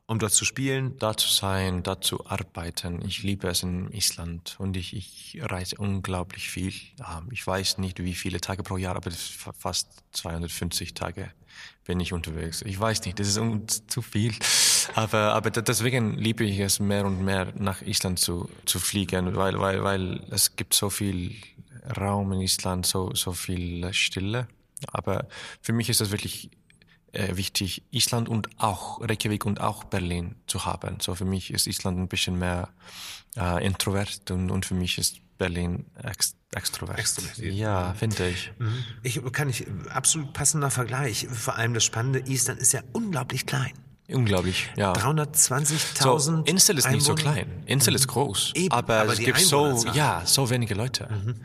um 0.10 0.17
dort 0.17 0.34
zu 0.34 0.43
spielen? 0.43 0.98
Da 0.98 1.15
zu 1.15 1.30
sein, 1.30 1.84
da 1.84 2.02
zu 2.02 2.26
arbeiten. 2.26 3.06
Ich 3.06 3.22
liebe 3.22 3.48
es 3.48 3.62
in 3.62 3.91
Island 3.91 4.56
und 4.58 4.76
ich, 4.76 4.95
ich 4.95 5.38
reise 5.39 5.76
unglaublich 5.78 6.50
viel. 6.50 6.74
Ich 7.32 7.45
weiß 7.45 7.78
nicht, 7.78 8.04
wie 8.04 8.15
viele 8.15 8.41
Tage 8.41 8.63
pro 8.63 8.78
Jahr, 8.78 8.95
aber 8.95 9.12
fast 9.12 10.04
250 10.13 10.95
Tage 10.95 11.32
bin 11.86 12.00
ich 12.00 12.12
unterwegs. 12.12 12.63
Ich 12.63 12.80
weiß 12.80 13.06
nicht, 13.06 13.19
das 13.19 13.28
ist 13.28 13.91
zu 13.91 14.02
viel. 14.02 14.34
Aber, 14.95 15.36
aber 15.36 15.52
deswegen 15.52 16.17
liebe 16.17 16.43
ich 16.43 16.58
es 16.58 16.80
mehr 16.80 17.06
und 17.06 17.24
mehr 17.24 17.54
nach 17.56 17.84
Island 17.84 18.17
zu, 18.17 18.50
zu 18.65 18.80
fliegen, 18.80 19.36
weil, 19.36 19.60
weil, 19.60 19.84
weil 19.84 20.24
es 20.32 20.56
gibt 20.56 20.74
so 20.74 20.89
viel 20.89 21.36
Raum 22.00 22.32
in 22.32 22.41
Island, 22.41 22.88
so, 22.88 23.13
so 23.13 23.34
viel 23.34 23.93
Stille. 23.93 24.48
Aber 24.88 25.28
für 25.62 25.74
mich 25.74 25.88
ist 25.89 26.02
das 26.02 26.10
wirklich 26.10 26.50
äh, 27.12 27.36
wichtig, 27.36 27.84
Island 27.91 28.30
und 28.30 28.50
auch 28.58 29.02
Reykjavik 29.02 29.45
und 29.45 29.62
auch 29.62 29.84
Berlin 29.84 30.36
zu 30.48 30.65
haben. 30.65 30.98
So 31.00 31.15
für 31.15 31.26
mich 31.26 31.52
ist 31.54 31.67
Island 31.67 32.00
ein 32.00 32.08
bisschen 32.08 32.38
mehr 32.38 32.69
äh, 33.36 33.65
introvert 33.65 34.30
und, 34.32 34.52
und 34.52 34.65
für 34.65 34.76
mich 34.76 34.98
ist 34.98 35.22
Berlin 35.38 35.86
ex 36.04 36.36
extrovert. 36.52 37.00
Extrovertiert. 37.00 37.54
Ja, 37.54 37.93
finde 37.93 38.30
ich. 38.30 38.52
Mhm. 38.58 38.84
Ich 39.04 39.22
kann 39.32 39.50
ich 39.50 39.67
absolut 39.89 40.34
passender 40.34 40.72
Vergleich. 40.72 41.28
Vor 41.32 41.56
allem 41.56 41.74
das 41.74 41.84
Spannende, 41.84 42.19
Island 42.19 42.60
ist 42.60 42.74
ja 42.74 42.82
unglaublich 42.91 43.45
klein. 43.45 43.74
Unglaublich, 44.12 44.69
ja. 44.76 44.93
320.000 44.93 46.02
so, 46.02 46.43
Insel 46.45 46.78
ist 46.78 46.89
nicht 46.89 47.06
so 47.06 47.15
klein. 47.15 47.63
Insel 47.65 47.91
mhm. 47.91 47.95
ist 47.95 48.08
groß. 48.08 48.54
Eben, 48.56 48.72
aber, 48.72 49.02
aber 49.02 49.13
es 49.13 49.19
gibt 49.19 49.39
so, 49.39 49.84
ja, 49.93 50.24
so 50.26 50.50
wenige 50.50 50.74
Leute. 50.74 51.08
Mhm. 51.10 51.36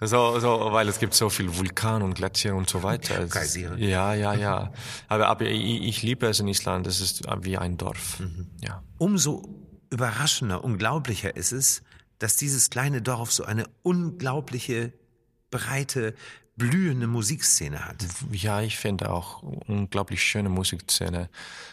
So, 0.00 0.38
so, 0.38 0.68
weil 0.72 0.88
es 0.88 0.98
gibt 0.98 1.14
so 1.14 1.28
viel 1.30 1.56
Vulkan 1.56 2.02
und 2.02 2.14
Gletscher 2.14 2.54
und 2.54 2.70
so 2.70 2.82
weiter. 2.82 3.26
Geysire. 3.26 3.76
Ja, 3.78 4.14
ja, 4.14 4.34
ja. 4.34 4.72
Aber, 5.08 5.28
aber 5.28 5.46
ich, 5.46 5.82
ich 5.82 6.02
liebe 6.02 6.26
es 6.26 6.40
in 6.40 6.48
Island. 6.48 6.86
Es 6.86 7.00
ist 7.00 7.22
wie 7.42 7.58
ein 7.58 7.76
Dorf. 7.76 8.20
Mhm. 8.20 8.48
Ja. 8.60 8.82
Umso 8.98 9.42
überraschender, 9.90 10.64
unglaublicher 10.64 11.36
ist 11.36 11.52
es, 11.52 11.82
dass 12.18 12.36
dieses 12.36 12.70
kleine 12.70 13.02
Dorf 13.02 13.32
so 13.32 13.44
eine 13.44 13.64
unglaubliche 13.82 14.92
breite 15.50 16.14
blühende 16.56 17.06
Musikszene 17.06 17.84
hat. 17.84 18.04
Ja, 18.30 18.60
ich 18.60 18.76
finde 18.76 19.10
auch 19.10 19.42
unglaublich 19.42 20.22
schöne 20.22 20.48
Musikszene, 20.48 21.28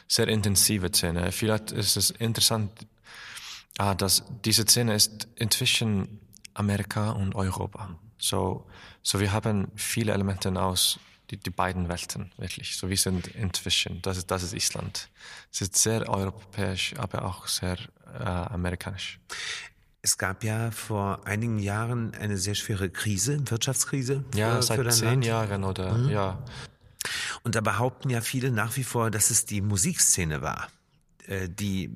sehr 0.08 0.28
intensive 0.28 0.90
Szene. 0.90 1.32
Vielleicht 1.32 1.72
ist 1.72 1.98
es 1.98 2.12
interessant, 2.12 2.72
ah, 3.78 3.94
dass 3.94 4.24
diese 4.46 4.64
Szene 4.64 4.96
ist 4.96 5.28
inzwischen 5.36 6.20
Amerika 6.54 7.12
und 7.12 7.36
Europa. 7.36 7.98
So, 8.18 8.68
so 9.02 9.20
wir 9.20 9.32
haben 9.32 9.72
viele 9.76 10.14
Elemente 10.14 10.52
aus 10.62 11.00
die, 11.30 11.38
die 11.38 11.52
beiden 11.52 11.90
Welten, 11.90 12.32
wirklich. 12.38 12.76
So 12.76 12.90
wir 12.90 12.98
sind 12.98 13.28
inzwischen, 13.28 14.02
das 14.02 14.18
ist, 14.18 14.32
das 14.32 14.44
ist 14.44 14.54
Island. 14.54 15.10
Es 15.52 15.62
ist 15.62 15.76
sehr 15.76 16.10
europäisch, 16.10 16.96
aber 16.98 17.26
auch 17.26 17.48
sehr 17.48 17.78
äh, 18.20 18.24
amerikanisch. 18.24 19.20
Es 20.02 20.18
gab 20.18 20.44
ja 20.44 20.72
vor 20.72 21.26
einigen 21.26 21.60
Jahren 21.60 22.14
eine 22.16 22.38
sehr 22.38 22.56
schwere 22.56 22.90
Krise, 22.90 23.42
Wirtschaftskrise. 23.50 24.24
Ja, 24.34 24.56
für, 24.56 24.64
seit 24.64 24.80
für 24.80 24.90
zehn 24.90 25.08
Land. 25.08 25.26
Jahren 25.26 25.64
oder 25.64 25.94
mhm. 25.94 26.10
ja. 26.10 26.44
Und 27.44 27.56
da 27.56 27.62
behaupten 27.62 28.10
ja 28.10 28.22
viele 28.22 28.52
nach 28.52 28.76
wie 28.78 28.84
vor, 28.84 29.12
dass 29.12 29.30
es 29.30 29.46
die 29.46 29.62
Musikszene 29.62 30.42
war, 30.42 30.68
äh, 31.28 31.50
die 31.50 31.86
äh, 31.86 31.90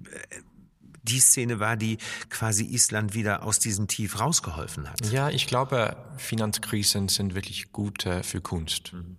die 1.05 1.19
Szene 1.19 1.59
war, 1.59 1.75
die 1.75 1.97
quasi 2.29 2.63
Island 2.63 3.13
wieder 3.13 3.43
aus 3.43 3.59
diesem 3.59 3.89
Tief 3.89 4.21
rausgeholfen 4.21 4.89
hat. 4.89 5.11
Ja, 5.11 5.29
ich 5.29 5.47
glaube, 5.47 5.97
Finanzkrisen 6.15 7.09
sind 7.09 7.35
wirklich 7.35 7.73
gut 7.73 8.07
für 8.21 8.39
Kunst. 8.39 8.93
Mhm. 8.93 9.17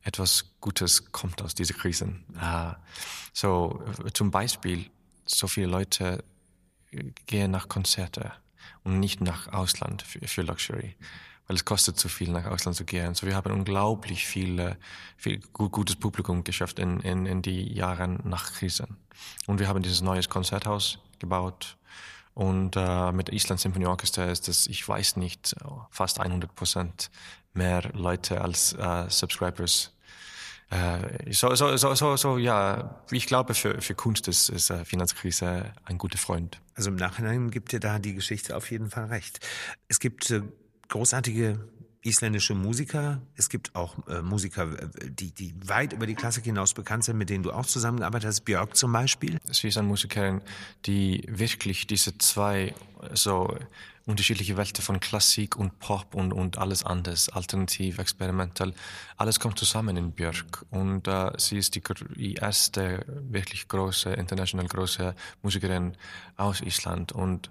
Etwas 0.00 0.46
Gutes 0.60 1.12
kommt 1.12 1.42
aus 1.42 1.54
diesen 1.54 1.76
Krisen. 1.76 2.24
Ah, 2.38 2.76
so 3.34 3.84
zum 4.14 4.30
Beispiel, 4.30 4.86
so 5.26 5.46
viele 5.46 5.66
Leute 5.66 6.24
gehe 7.26 7.48
nach 7.48 7.68
Konzerte 7.68 8.32
und 8.82 9.00
nicht 9.00 9.20
nach 9.20 9.52
Ausland 9.52 10.02
für, 10.02 10.26
für 10.26 10.42
Luxury, 10.42 10.96
weil 11.46 11.56
es 11.56 11.64
kostet 11.64 11.98
zu 11.98 12.08
viel, 12.08 12.30
nach 12.30 12.46
Ausland 12.46 12.76
zu 12.76 12.84
gehen. 12.84 13.14
So 13.14 13.26
wir 13.26 13.34
haben 13.34 13.52
unglaublich 13.52 14.26
viel, 14.26 14.76
viel 15.16 15.40
gutes 15.52 15.96
Publikum 15.96 16.44
geschafft 16.44 16.78
in, 16.78 17.00
in, 17.00 17.26
in 17.26 17.42
die 17.42 17.72
Jahren 17.72 18.20
nach 18.24 18.52
Krisen. 18.52 18.96
Und 19.46 19.58
wir 19.58 19.68
haben 19.68 19.82
dieses 19.82 20.00
neues 20.00 20.28
Konzerthaus 20.28 20.98
gebaut. 21.18 21.76
Und 22.34 22.74
äh, 22.76 23.12
mit 23.12 23.32
Island 23.32 23.60
Symphony 23.60 23.86
Orchestra 23.86 24.24
ist 24.24 24.48
das, 24.48 24.66
ich 24.66 24.86
weiß 24.86 25.16
nicht, 25.16 25.54
fast 25.90 26.20
100 26.20 26.54
Prozent 26.54 27.10
mehr 27.52 27.82
Leute 27.92 28.40
als 28.40 28.72
äh, 28.72 29.08
Subscribers 29.08 29.93
so, 31.30 31.54
so, 31.54 31.76
so, 31.76 31.94
so, 31.94 32.16
so, 32.16 32.38
ja, 32.38 33.02
ich 33.10 33.26
glaube, 33.26 33.54
für, 33.54 33.80
für 33.80 33.94
Kunst 33.94 34.28
ist, 34.28 34.48
ist 34.48 34.72
Finanzkrise 34.84 35.72
ein 35.84 35.98
guter 35.98 36.18
Freund. 36.18 36.60
Also 36.74 36.90
im 36.90 36.96
Nachhinein 36.96 37.50
gibt 37.50 37.72
dir 37.72 37.80
da 37.80 37.98
die 37.98 38.14
Geschichte 38.14 38.56
auf 38.56 38.70
jeden 38.70 38.90
Fall 38.90 39.06
recht. 39.06 39.38
Es 39.88 40.00
gibt 40.00 40.30
äh, 40.30 40.42
großartige 40.88 41.60
isländische 42.04 42.54
Musiker. 42.54 43.20
Es 43.34 43.48
gibt 43.48 43.74
auch 43.74 43.96
äh, 44.06 44.22
Musiker, 44.22 44.70
äh, 44.78 44.88
die, 45.10 45.32
die 45.32 45.54
weit 45.66 45.92
über 45.92 46.06
die 46.06 46.14
Klassik 46.14 46.44
hinaus 46.44 46.74
bekannt 46.74 47.04
sind, 47.04 47.18
mit 47.18 47.30
denen 47.30 47.42
du 47.42 47.52
auch 47.52 47.66
zusammengearbeitet 47.66 48.28
hast. 48.28 48.40
Björk 48.42 48.76
zum 48.76 48.92
Beispiel. 48.92 49.38
Sie 49.50 49.68
ist 49.68 49.78
eine 49.78 49.88
Musikerin, 49.88 50.42
die 50.86 51.24
wirklich 51.28 51.86
diese 51.86 52.16
zwei 52.18 52.74
so 53.12 53.56
unterschiedliche 54.06 54.56
Welten 54.56 54.82
von 54.82 55.00
Klassik 55.00 55.56
und 55.56 55.78
Pop 55.78 56.14
und, 56.14 56.32
und 56.32 56.58
alles 56.58 56.84
anders, 56.84 57.30
alternativ, 57.30 57.98
experimental, 57.98 58.74
alles 59.16 59.40
kommt 59.40 59.58
zusammen 59.58 59.96
in 59.96 60.12
Björk. 60.12 60.66
Und 60.70 61.08
äh, 61.08 61.30
sie 61.38 61.58
ist 61.58 61.74
die, 61.74 61.82
die 62.16 62.34
erste 62.34 63.04
wirklich 63.06 63.66
große, 63.68 64.10
international 64.10 64.66
große 64.66 65.14
Musikerin 65.42 65.96
aus 66.36 66.60
Island. 66.60 67.12
Und 67.12 67.50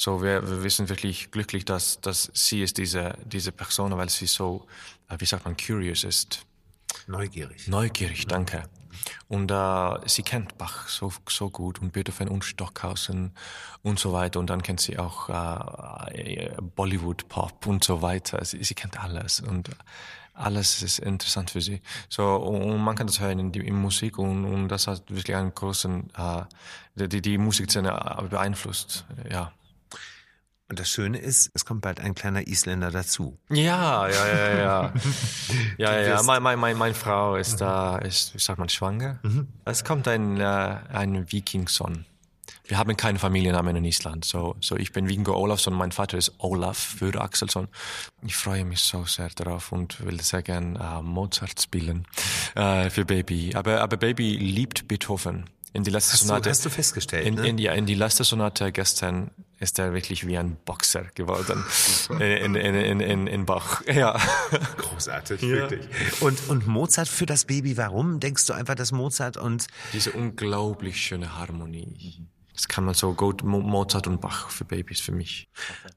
so, 0.00 0.22
wir, 0.22 0.62
wir 0.62 0.70
sind 0.70 0.88
wirklich 0.88 1.32
glücklich, 1.32 1.64
dass, 1.64 2.00
dass 2.00 2.30
sie 2.32 2.62
ist 2.62 2.78
diese, 2.78 3.18
diese 3.24 3.50
Person, 3.50 3.96
weil 3.96 4.08
sie 4.08 4.26
so, 4.26 4.64
äh, 5.08 5.16
wie 5.18 5.26
sagt 5.26 5.44
man, 5.44 5.56
curious 5.56 6.04
ist. 6.04 6.46
Neugierig. 7.08 7.66
Neugierig, 7.66 8.26
danke. 8.28 8.62
Und 9.26 9.50
äh, 9.50 9.98
sie 10.06 10.22
kennt 10.22 10.56
Bach 10.56 10.86
so, 10.86 11.12
so 11.28 11.50
gut 11.50 11.80
und 11.80 11.92
Beethoven 11.92 12.28
und 12.28 12.44
Stockhausen 12.44 13.32
und 13.82 13.98
so 13.98 14.12
weiter. 14.12 14.38
Und 14.38 14.50
dann 14.50 14.62
kennt 14.62 14.80
sie 14.80 15.00
auch 15.00 15.30
äh, 15.30 16.52
Bollywood, 16.76 17.28
Pop 17.28 17.66
und 17.66 17.82
so 17.82 18.00
weiter. 18.00 18.44
Sie, 18.44 18.62
sie 18.62 18.74
kennt 18.74 19.02
alles 19.02 19.40
und 19.40 19.70
alles 20.32 20.80
ist 20.80 21.00
interessant 21.00 21.50
für 21.50 21.60
sie. 21.60 21.82
So, 22.08 22.36
und 22.36 22.78
man 22.78 22.94
kann 22.94 23.08
das 23.08 23.18
hören 23.18 23.40
in, 23.40 23.50
die, 23.50 23.66
in 23.66 23.74
Musik 23.74 24.16
und, 24.18 24.44
und 24.44 24.68
das 24.68 24.86
hat 24.86 25.10
wirklich 25.10 25.34
einen 25.34 25.52
großen, 25.52 26.10
äh, 26.16 27.08
die, 27.08 27.20
die 27.20 27.38
Musikszene 27.38 27.90
beeinflusst, 28.30 29.04
ja. 29.28 29.52
Und 30.68 30.78
das 30.78 30.90
Schöne 30.90 31.18
ist, 31.18 31.50
es 31.54 31.64
kommt 31.64 31.80
bald 31.80 31.98
ein 31.98 32.14
kleiner 32.14 32.46
Isländer 32.46 32.90
dazu. 32.90 33.38
Ja, 33.48 34.06
ja, 34.06 34.26
ja, 34.26 34.58
ja. 34.58 34.92
ja, 35.78 36.00
ja, 36.00 36.22
Mein, 36.22 36.42
mein, 36.42 36.58
mein, 36.58 36.76
meine 36.76 36.94
Frau 36.94 37.36
ist 37.36 37.56
da, 37.62 37.96
ist, 37.96 38.34
wie 38.34 38.38
sagt 38.38 38.58
man, 38.58 38.68
schwanger. 38.68 39.18
Mhm. 39.22 39.48
Es 39.64 39.82
kommt 39.82 40.06
ein, 40.08 40.38
äh, 40.38 40.44
ein 40.44 41.32
Vikingson. 41.32 42.04
Wir 42.66 42.76
haben 42.76 42.94
keinen 42.98 43.18
Familiennamen 43.18 43.76
in 43.76 43.84
Island. 43.86 44.26
So, 44.26 44.56
so 44.60 44.76
ich 44.76 44.92
bin 44.92 45.08
Wingo 45.08 45.34
Olafsson, 45.34 45.72
mein 45.72 45.90
Vater 45.90 46.18
ist 46.18 46.34
Olaf 46.36 46.76
für 46.76 47.18
Axelsson. 47.18 47.68
Ich 48.26 48.36
freue 48.36 48.66
mich 48.66 48.80
so 48.80 49.04
sehr 49.04 49.30
darauf 49.30 49.72
und 49.72 50.04
will 50.04 50.20
sehr 50.20 50.42
gern 50.42 50.76
äh, 50.76 51.00
Mozart 51.00 51.62
spielen 51.62 52.06
äh, 52.54 52.90
für 52.90 53.06
Baby. 53.06 53.54
Aber, 53.54 53.80
aber 53.80 53.96
Baby 53.96 54.36
liebt 54.36 54.86
Beethoven. 54.86 55.48
In 55.72 55.84
die 55.84 55.90
letzte 55.90 56.14
hast 56.14 56.20
Sonate. 56.20 56.44
Du, 56.44 56.50
hast 56.50 56.64
du 56.64 56.70
festgestellt? 56.70 57.26
In, 57.26 57.34
ne? 57.34 57.48
in, 57.48 57.58
ja, 57.58 57.72
in 57.72 57.86
die 57.86 57.94
letzte 57.94 58.24
Sonate 58.24 58.72
gestern 58.72 59.30
ist 59.58 59.78
er 59.78 59.92
wirklich 59.92 60.26
wie 60.26 60.38
ein 60.38 60.56
Boxer 60.64 61.04
geworden 61.14 61.64
in, 62.10 62.54
in, 62.54 62.54
in, 62.54 63.00
in, 63.00 63.26
in 63.26 63.46
Bach. 63.46 63.82
Ja. 63.86 64.18
Großartig, 64.78 65.42
ja. 65.42 65.48
wirklich. 65.48 65.86
Und, 66.20 66.48
und 66.48 66.66
Mozart 66.66 67.08
für 67.08 67.26
das 67.26 67.44
Baby, 67.44 67.76
warum 67.76 68.20
denkst 68.20 68.46
du 68.46 68.52
einfach, 68.52 68.76
dass 68.76 68.92
Mozart 68.92 69.36
und... 69.36 69.66
Diese 69.92 70.12
unglaublich 70.12 71.00
schöne 71.00 71.36
Harmonie. 71.36 72.26
Das 72.54 72.68
kann 72.68 72.84
man 72.84 72.94
so 72.94 73.14
gut, 73.14 73.42
Mozart 73.42 74.06
und 74.06 74.20
Bach 74.20 74.50
für 74.50 74.64
Babys, 74.64 75.00
für 75.00 75.12
mich. 75.12 75.48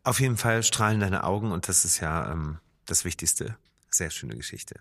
Auf 0.03 0.19
jeden 0.19 0.37
Fall 0.37 0.63
strahlen 0.63 0.99
deine 0.99 1.23
Augen 1.23 1.51
und 1.51 1.67
das 1.67 1.85
ist 1.85 1.99
ja 1.99 2.31
ähm, 2.31 2.59
das 2.85 3.05
Wichtigste. 3.05 3.57
Sehr 3.89 4.09
schöne 4.09 4.35
Geschichte. 4.35 4.79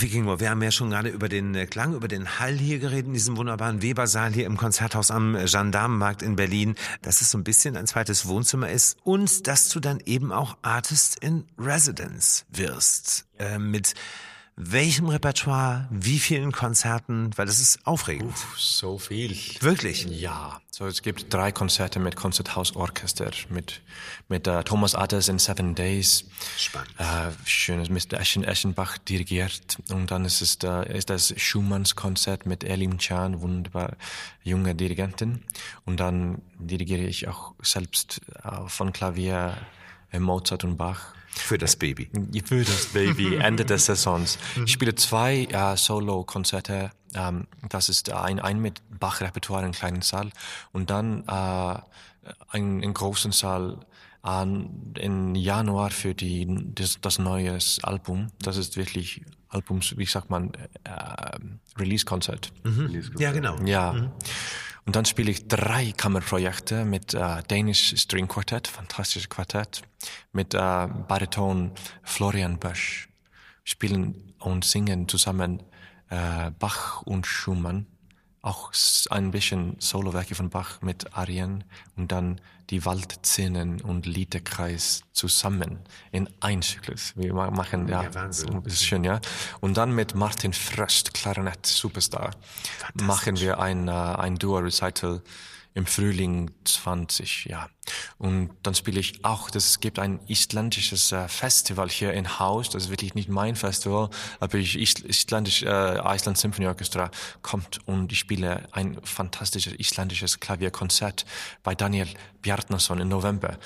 Viking 0.00 0.24
Moore, 0.24 0.40
wir 0.40 0.50
haben 0.50 0.62
ja 0.62 0.70
schon 0.70 0.90
gerade 0.90 1.08
über 1.08 1.28
den 1.28 1.54
äh, 1.54 1.66
Klang, 1.66 1.94
über 1.94 2.08
den 2.08 2.38
Hall 2.38 2.56
hier 2.56 2.78
geredet, 2.78 3.06
in 3.06 3.14
diesem 3.14 3.36
wunderbaren 3.36 3.82
Webersaal 3.82 4.32
hier 4.32 4.46
im 4.46 4.56
Konzerthaus 4.56 5.10
am 5.10 5.34
äh, 5.34 5.46
Gendarmenmarkt 5.46 6.22
in 6.22 6.36
Berlin, 6.36 6.74
dass 7.02 7.20
es 7.20 7.30
so 7.30 7.38
ein 7.38 7.44
bisschen 7.44 7.76
ein 7.76 7.86
zweites 7.86 8.26
Wohnzimmer 8.26 8.70
ist 8.70 8.98
und 9.04 9.46
dass 9.46 9.68
du 9.70 9.80
dann 9.80 10.00
eben 10.04 10.30
auch 10.30 10.56
Artist 10.62 11.18
in 11.20 11.46
Residence 11.58 12.44
wirst. 12.50 13.26
Äh, 13.38 13.58
mit 13.58 13.94
welchem 14.60 15.08
Repertoire, 15.08 15.86
wie 15.90 16.18
vielen 16.18 16.50
Konzerten, 16.50 17.30
weil 17.36 17.46
das 17.46 17.60
ist 17.60 17.86
aufregend. 17.86 18.30
Uff, 18.30 18.58
so 18.58 18.98
viel. 18.98 19.36
Wirklich? 19.60 20.04
Ja. 20.06 20.60
So, 20.72 20.86
es 20.86 21.02
gibt 21.02 21.32
drei 21.32 21.52
Konzerte 21.52 22.00
mit 22.00 22.16
Konzerthausorchester, 22.16 23.30
mit, 23.50 23.82
mit 24.28 24.48
uh, 24.48 24.62
Thomas 24.64 24.96
Adders 24.96 25.28
in 25.28 25.38
Seven 25.38 25.76
Days. 25.76 26.24
Spannend. 26.56 26.90
Uh, 26.98 27.30
schönes 27.44 27.88
Mr. 27.88 28.18
Eschen, 28.18 28.42
Eschenbach 28.42 28.98
dirigiert. 28.98 29.78
Und 29.90 30.10
dann 30.10 30.24
ist 30.24 30.40
es 30.40 30.58
uh, 30.64 30.82
ist 30.82 31.08
das 31.08 31.32
Schumanns 31.40 31.94
Konzert 31.94 32.44
mit 32.44 32.64
Elim 32.64 32.98
Chan, 32.98 33.40
wunderbar 33.40 33.96
junge 34.42 34.74
Dirigentin. 34.74 35.44
Und 35.84 36.00
dann 36.00 36.42
dirigiere 36.58 37.04
ich 37.04 37.28
auch 37.28 37.54
selbst 37.62 38.20
von 38.66 38.92
Klavier 38.92 39.56
Mozart 40.12 40.64
und 40.64 40.76
Bach. 40.76 41.14
Für 41.40 41.58
das 41.58 41.76
Baby. 41.76 42.10
Für 42.44 42.64
das 42.64 42.86
Baby, 42.86 43.36
Ende 43.40 43.64
des 43.64 43.86
Saisons. 43.86 44.38
Ich 44.64 44.72
spiele 44.72 44.94
zwei 44.94 45.44
äh, 45.44 45.76
Solo-Konzerte. 45.76 46.90
Ähm, 47.14 47.46
das 47.68 47.88
ist 47.88 48.10
ein, 48.12 48.38
ein 48.40 48.60
mit 48.60 48.82
Bach-Repertoire 48.98 49.64
im 49.64 49.72
kleinen 49.72 50.02
Saal 50.02 50.30
und 50.72 50.90
dann 50.90 51.24
äh, 51.26 51.30
ein, 51.30 51.82
einen 52.82 52.94
großen 52.94 53.32
Saal 53.32 53.78
an, 54.22 54.94
im 54.98 55.34
Januar 55.34 55.90
für 55.90 56.14
die, 56.14 56.46
das, 56.74 57.00
das 57.00 57.18
neue 57.18 57.58
Album. 57.82 58.28
Das 58.40 58.56
ist 58.56 58.76
wirklich 58.76 59.22
Albums, 59.48 59.96
wie 59.96 60.04
sagt 60.04 60.28
man, 60.30 60.52
äh, 60.84 61.38
Release-Konzert. 61.78 62.52
Mhm. 62.64 63.02
Ja, 63.18 63.32
genau. 63.32 63.56
Ja. 63.64 63.92
Mhm. 63.92 64.10
Und 64.88 64.96
dann 64.96 65.04
spiele 65.04 65.30
ich 65.30 65.46
drei 65.48 65.92
Kammerprojekte 65.94 66.86
mit 66.86 67.12
äh, 67.12 67.42
Danish 67.46 67.94
String 67.98 68.26
Quartet, 68.26 68.68
fantastisches 68.68 69.28
Quartett, 69.28 69.82
mit 70.32 70.54
äh, 70.54 70.58
Bariton 70.58 71.72
Florian 72.02 72.58
Bösch. 72.58 73.10
Spielen 73.64 74.32
und 74.38 74.64
singen 74.64 75.06
zusammen 75.06 75.62
äh, 76.08 76.50
Bach 76.58 77.02
und 77.02 77.26
Schumann. 77.26 77.86
Auch 78.48 78.72
ein 79.10 79.30
bisschen 79.30 79.76
Solowerke 79.78 80.34
von 80.34 80.48
Bach 80.48 80.80
mit 80.80 81.14
Arien 81.14 81.64
und 81.96 82.10
dann 82.12 82.40
die 82.70 82.86
Waldszenen 82.86 83.82
und 83.82 84.06
Liederkreis 84.06 85.02
zusammen 85.12 85.80
in 86.12 86.30
ein 86.40 86.62
Zyklus. 86.62 87.12
Wir 87.14 87.34
machen, 87.34 87.88
ja, 87.88 88.04
ja 88.04 88.24
ist 88.64 88.86
schön, 88.86 89.04
ja. 89.04 89.20
Und 89.60 89.76
dann 89.76 89.94
mit 89.94 90.14
Martin 90.14 90.54
Fröst, 90.54 91.12
Klarinett, 91.12 91.66
Superstar, 91.66 92.30
machen 92.94 93.38
wir 93.38 93.60
ein, 93.60 93.86
uh, 93.86 94.16
ein 94.16 94.36
Duo-Recital 94.36 95.20
im 95.78 95.86
Frühling 95.86 96.50
20, 96.64 97.46
ja. 97.46 97.68
Und 98.18 98.50
dann 98.64 98.74
spiele 98.74 98.98
ich 98.98 99.24
auch, 99.24 99.48
das 99.48 99.78
gibt 99.78 100.00
ein 100.00 100.18
isländisches 100.26 101.12
äh, 101.12 101.28
Festival 101.28 101.88
hier 101.88 102.12
in 102.12 102.40
Haus, 102.40 102.68
das 102.68 102.84
ist 102.84 102.90
wirklich 102.90 103.14
nicht 103.14 103.28
mein 103.28 103.54
Festival, 103.54 104.10
aber 104.40 104.58
ich, 104.58 104.76
isländisch, 104.76 105.62
äh, 105.62 105.98
Iceland 106.14 106.36
Symphony 106.36 106.66
Orchestra 106.66 107.12
kommt 107.42 107.78
und 107.86 108.10
ich 108.10 108.18
spiele 108.18 108.68
ein 108.72 109.00
fantastisches 109.04 109.72
isländisches 109.74 110.40
Klavierkonzert 110.40 111.24
bei 111.62 111.76
Daniel 111.76 112.08
Bjartnason 112.42 113.00
im 113.00 113.08
November. 113.08 113.56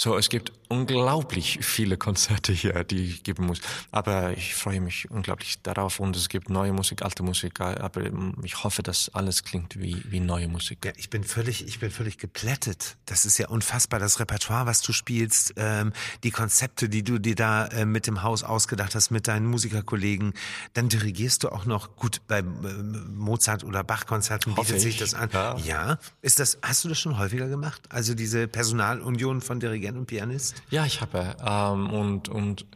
So, 0.00 0.16
es 0.16 0.28
gibt 0.28 0.52
unglaublich 0.68 1.58
viele 1.62 1.96
Konzerte 1.96 2.52
hier, 2.52 2.84
die 2.84 3.04
ich 3.06 3.24
geben 3.24 3.46
muss. 3.46 3.60
Aber 3.90 4.30
ich 4.36 4.54
freue 4.54 4.80
mich 4.80 5.10
unglaublich 5.10 5.60
darauf 5.62 5.98
und 5.98 6.14
es 6.14 6.28
gibt 6.28 6.50
neue 6.50 6.72
Musik, 6.72 7.02
alte 7.02 7.24
Musik. 7.24 7.60
Aber 7.60 8.02
ich 8.44 8.62
hoffe, 8.62 8.84
dass 8.84 9.12
alles 9.12 9.42
klingt 9.42 9.80
wie, 9.80 10.00
wie 10.08 10.20
neue 10.20 10.46
Musik. 10.46 10.84
Ja, 10.84 10.92
ich 10.96 11.10
bin 11.10 11.24
völlig, 11.24 11.66
ich 11.66 11.80
bin 11.80 11.90
völlig 11.90 12.16
geplättet. 12.18 12.96
Das 13.06 13.24
ist 13.24 13.38
ja 13.38 13.48
unfassbar, 13.48 13.98
das 13.98 14.20
Repertoire, 14.20 14.66
was 14.66 14.82
du 14.82 14.92
spielst, 14.92 15.54
ähm, 15.56 15.92
die 16.22 16.30
Konzepte, 16.30 16.88
die 16.88 17.02
du 17.02 17.18
dir 17.18 17.34
da 17.34 17.66
äh, 17.66 17.84
mit 17.84 18.06
dem 18.06 18.22
Haus 18.22 18.44
ausgedacht 18.44 18.94
hast, 18.94 19.10
mit 19.10 19.26
deinen 19.26 19.46
Musikerkollegen. 19.46 20.32
Dann 20.74 20.88
dirigierst 20.88 21.42
du 21.42 21.48
auch 21.48 21.64
noch 21.64 21.96
gut 21.96 22.20
bei 22.28 22.38
äh, 22.38 22.42
Mozart 22.42 23.64
oder 23.64 23.82
Bach-Konzerten 23.82 24.54
bietet 24.54 24.80
sich 24.80 24.96
das 24.98 25.14
an. 25.14 25.30
Ja. 25.32 25.58
ja. 25.58 25.98
Ist 26.22 26.38
das, 26.38 26.58
hast 26.62 26.84
du 26.84 26.88
das 26.88 27.00
schon 27.00 27.18
häufiger 27.18 27.48
gemacht? 27.48 27.82
Also 27.88 28.14
diese 28.14 28.46
Personalunion 28.46 29.40
von 29.40 29.58
Dirigenten 29.58 29.87
und 29.96 30.06
Pianist? 30.06 30.62
Ja, 30.70 30.84
ich 30.84 31.00
habe. 31.00 31.36
Ähm, 31.44 31.90
und, 31.90 32.28
und 32.28 32.66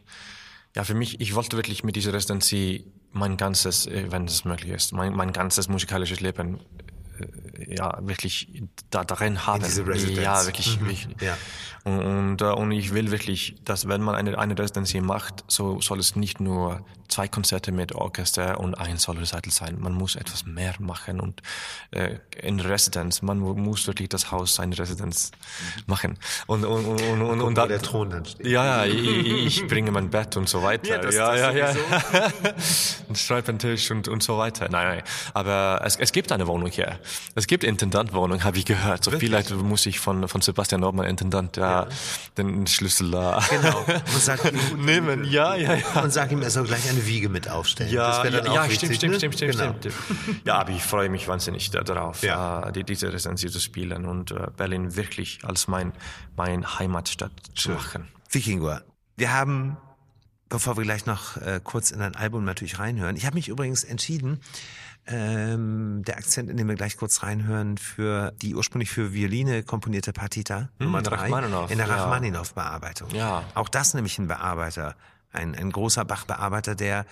ja, 0.75 0.83
für 0.83 0.95
mich, 0.95 1.21
ich 1.21 1.35
wollte 1.35 1.55
wirklich 1.57 1.83
mit 1.83 1.95
dieser 1.95 2.13
Residency 2.13 2.85
mein 3.11 3.37
ganzes, 3.37 3.85
äh, 3.85 4.11
wenn 4.11 4.25
es 4.25 4.43
möglich 4.45 4.71
ist, 4.71 4.91
mein, 4.91 5.13
mein 5.13 5.31
ganzes 5.31 5.69
musikalisches 5.69 6.19
Leben 6.19 6.59
äh, 7.19 7.75
ja 7.75 7.99
wirklich 8.01 8.63
da 8.89 9.03
darin 9.03 9.45
haben. 9.45 9.63
diese 9.63 9.85
Residenz. 9.85 10.19
Ja, 10.19 10.45
wirklich. 10.45 10.79
Mhm. 10.79 10.87
wirklich. 10.87 11.07
Ja. 11.21 11.37
Und, 11.83 11.99
und, 11.99 12.41
äh, 12.41 12.45
und 12.45 12.71
ich 12.71 12.93
will 12.93 13.11
wirklich, 13.11 13.55
dass 13.63 13.87
wenn 13.87 14.01
man 14.01 14.15
eine, 14.15 14.37
eine 14.37 14.57
Residency 14.57 15.01
macht, 15.01 15.43
so 15.47 15.79
soll 15.81 15.99
es 15.99 16.15
nicht 16.15 16.39
nur 16.39 16.85
zwei 17.13 17.27
Konzerte 17.27 17.71
mit 17.71 17.93
Orchester 17.93 18.59
und 18.59 18.73
ein 18.75 18.97
Solo-Recital 18.97 19.51
sein. 19.51 19.77
Man 19.79 19.93
muss 19.93 20.15
etwas 20.15 20.45
mehr 20.45 20.73
machen 20.79 21.19
und 21.19 21.41
äh, 21.91 22.17
in 22.41 22.59
Residenz, 22.59 23.21
man 23.21 23.39
muss 23.39 23.85
wirklich 23.85 24.09
das 24.09 24.31
Haus 24.31 24.55
seine 24.55 24.77
Residenz 24.77 25.31
machen. 25.85 26.17
Und, 26.47 26.65
und, 26.65 26.85
und, 26.85 27.01
und, 27.01 27.21
und, 27.21 27.41
und 27.41 27.55
da, 27.55 27.67
der 27.67 27.81
Thron 27.81 28.09
dann 28.09 28.25
steht. 28.25 28.47
Ja, 28.47 28.85
ja, 28.85 28.91
ich, 28.91 29.27
ich 29.61 29.67
bringe 29.67 29.91
mein 29.91 30.09
Bett 30.09 30.35
und 30.37 30.49
so 30.49 30.63
weiter. 30.63 30.89
Ja, 30.89 30.97
das, 30.97 31.15
ja, 31.15 31.51
das 31.51 31.55
ja, 31.55 31.71
ja. 31.71 31.73
ein 33.09 33.15
Schreibtisch 33.15 33.91
und, 33.91 34.07
und 34.07 34.23
so 34.23 34.37
weiter. 34.39 34.67
Nein, 34.69 34.87
nein. 34.87 35.03
Aber 35.33 35.81
es, 35.85 35.95
es 35.97 36.11
gibt 36.11 36.31
eine 36.31 36.47
Wohnung 36.47 36.69
hier. 36.69 36.99
Es 37.35 37.45
gibt 37.45 37.63
Intendantwohnung, 37.63 38.43
habe 38.43 38.57
ich 38.57 38.65
gehört. 38.65 39.03
So 39.03 39.11
Wirklich? 39.11 39.29
vielleicht 39.29 39.51
muss 39.51 39.85
ich 39.85 39.99
von, 39.99 40.27
von 40.27 40.41
Sebastian 40.41 40.81
Nordmann 40.81 41.05
Intendant 41.05 41.57
ja, 41.57 41.83
ja. 41.83 41.87
den 42.37 42.65
Schlüssel 42.65 43.11
da. 43.11 43.39
Genau. 43.49 43.85
Und 43.87 44.21
sag 44.21 44.43
ihm, 44.45 44.59
nehmen. 44.83 45.25
Ja, 45.25 45.55
ja, 45.55 45.75
ja. 45.75 46.01
Und 46.01 46.11
sag 46.11 46.31
ihm, 46.31 46.41
er 46.41 46.49
soll 46.49 46.65
gleich 46.65 46.89
eine 46.89 47.02
Wiege 47.05 47.29
mit 47.29 47.49
aufstellen. 47.49 47.91
Ja, 47.91 48.25
ja, 48.25 48.43
ja 48.43 48.69
wichtig, 48.69 48.95
stimmt, 48.95 48.95
stimmt, 48.95 49.13
ne? 49.13 49.17
stimmt, 49.17 49.35
stimmt, 49.35 49.51
genau. 49.51 49.75
stimmt. 49.79 49.95
Ja, 50.45 50.59
aber 50.59 50.71
ich 50.71 50.83
freue 50.83 51.09
mich 51.09 51.27
wahnsinnig 51.27 51.71
darauf, 51.71 52.23
ja. 52.23 52.71
die, 52.71 52.83
diese 52.83 53.11
Residenz 53.11 53.41
zu 53.41 53.59
spielen 53.59 54.05
und 54.05 54.31
uh, 54.31 54.47
Berlin 54.55 54.95
wirklich 54.95 55.39
als 55.43 55.67
mein, 55.67 55.93
mein 56.35 56.79
Heimatstadt 56.79 57.31
zu 57.55 57.71
machen. 57.71 58.07
Vikingur, 58.29 58.81
wir 59.17 59.33
haben 59.33 59.77
bevor 60.53 60.77
wir 60.77 60.83
gleich 60.83 61.07
noch 61.07 61.37
äh, 61.37 61.59
kurz 61.63 61.89
in 61.89 61.97
dein 61.97 62.15
Album 62.15 62.45
natürlich 62.45 62.77
reinhören. 62.77 63.15
Ich 63.15 63.25
habe 63.25 63.33
mich 63.33 63.47
übrigens 63.47 63.83
entschieden, 63.83 64.39
ähm, 65.07 66.03
der 66.05 66.17
Akzent, 66.17 66.49
in 66.49 66.57
dem 66.57 66.67
wir 66.67 66.75
gleich 66.75 66.95
kurz 66.95 67.23
reinhören, 67.23 67.77
für 67.79 68.33
die 68.41 68.53
ursprünglich 68.55 68.91
für 68.91 69.13
Violine 69.13 69.63
komponierte 69.63 70.13
Partita 70.13 70.69
hm, 70.77 70.85
Nummer 70.85 71.01
drei 71.01 71.27
in 71.69 71.77
der 71.77 71.89
Rachmaninoff-Bearbeitung. 71.89 73.09
Ja. 73.15 73.43
Auch 73.55 73.67
das 73.67 73.95
nämlich 73.95 74.19
ein 74.19 74.27
Bearbeiter, 74.27 74.95
ein, 75.33 75.55
ein 75.55 75.71
großer 75.71 76.05
Bach-Bearbeiter, 76.05 76.75
der 76.75 77.05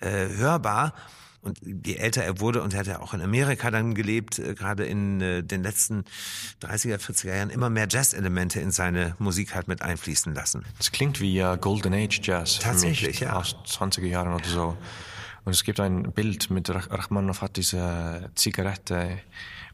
äh, 0.00 0.28
hörbar 0.28 0.94
und 1.42 1.58
je 1.62 1.96
älter 1.96 2.22
er 2.22 2.38
wurde, 2.38 2.62
und 2.62 2.72
er 2.72 2.80
hat 2.80 2.86
ja 2.86 3.00
auch 3.00 3.14
in 3.14 3.20
Amerika 3.20 3.70
dann 3.70 3.94
gelebt, 3.94 4.38
äh, 4.38 4.54
gerade 4.54 4.84
in 4.84 5.20
äh, 5.20 5.42
den 5.42 5.62
letzten 5.62 6.04
30er, 6.62 6.98
40er 6.98 7.34
Jahren, 7.34 7.50
immer 7.50 7.68
mehr 7.68 7.88
Jazz-Elemente 7.90 8.60
in 8.60 8.70
seine 8.70 9.16
Musik 9.18 9.54
halt 9.54 9.66
mit 9.66 9.82
einfließen 9.82 10.34
lassen. 10.34 10.64
Das 10.78 10.92
klingt 10.92 11.20
wie 11.20 11.42
uh, 11.42 11.56
Golden 11.56 11.94
Age 11.94 12.20
Jazz. 12.22 12.60
Tatsächlich, 12.60 13.20
ja. 13.20 13.34
Aus 13.34 13.56
20er 13.66 14.06
Jahren 14.06 14.32
oder 14.32 14.44
so. 14.44 14.76
Und 15.44 15.52
es 15.52 15.64
gibt 15.64 15.80
ein 15.80 16.12
Bild 16.12 16.50
mit 16.50 16.70
Rachmaninoff 16.70 17.42
hat 17.42 17.56
diese 17.56 18.30
Zigarette 18.36 19.18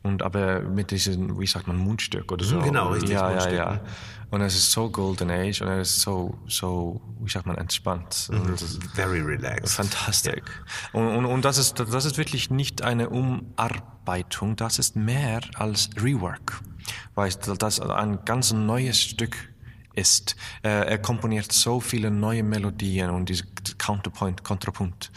und 0.02 0.22
aber 0.22 0.60
mit 0.60 0.90
diesem, 0.90 1.38
wie 1.38 1.46
sagt 1.46 1.66
man, 1.66 1.76
Mundstück 1.76 2.30
oder 2.32 2.44
so. 2.44 2.60
Genau, 2.60 2.90
richtig. 2.90 3.10
Ja, 3.10 3.32
ja, 3.32 3.50
ja. 3.50 3.80
Und 4.30 4.42
es 4.42 4.54
ist 4.54 4.72
so 4.72 4.90
Golden 4.90 5.30
Age 5.30 5.62
und 5.62 5.68
es 5.68 5.96
ist 5.96 6.00
so, 6.02 6.38
so, 6.46 7.00
wie 7.20 7.30
sagt 7.30 7.46
man, 7.46 7.56
entspannt. 7.56 8.28
Mhm. 8.30 8.56
Very 8.94 9.20
relaxed. 9.20 9.74
Fantastisch. 9.74 10.42
Ja. 10.92 11.00
Und, 11.00 11.08
und, 11.08 11.24
und 11.24 11.44
das 11.44 11.56
ist, 11.56 11.80
das 11.80 12.04
ist 12.04 12.18
wirklich 12.18 12.50
nicht 12.50 12.82
eine 12.82 13.08
Umarbeitung, 13.08 14.56
das 14.56 14.78
ist 14.78 14.96
mehr 14.96 15.40
als 15.54 15.90
Rework. 16.00 16.60
Weil 17.14 17.30
das 17.30 17.80
ein 17.80 18.18
ganz 18.24 18.52
neues 18.52 19.00
Stück 19.00 19.36
ist. 19.98 20.36
Äh, 20.62 20.68
er 20.68 20.98
komponiert 20.98 21.52
so 21.52 21.80
viele 21.80 22.10
neue 22.10 22.42
Melodien 22.42 23.10
und 23.10 23.28
diese 23.28 23.44
Counterpoint, 23.78 24.44
Kontrapunkt 24.44 25.10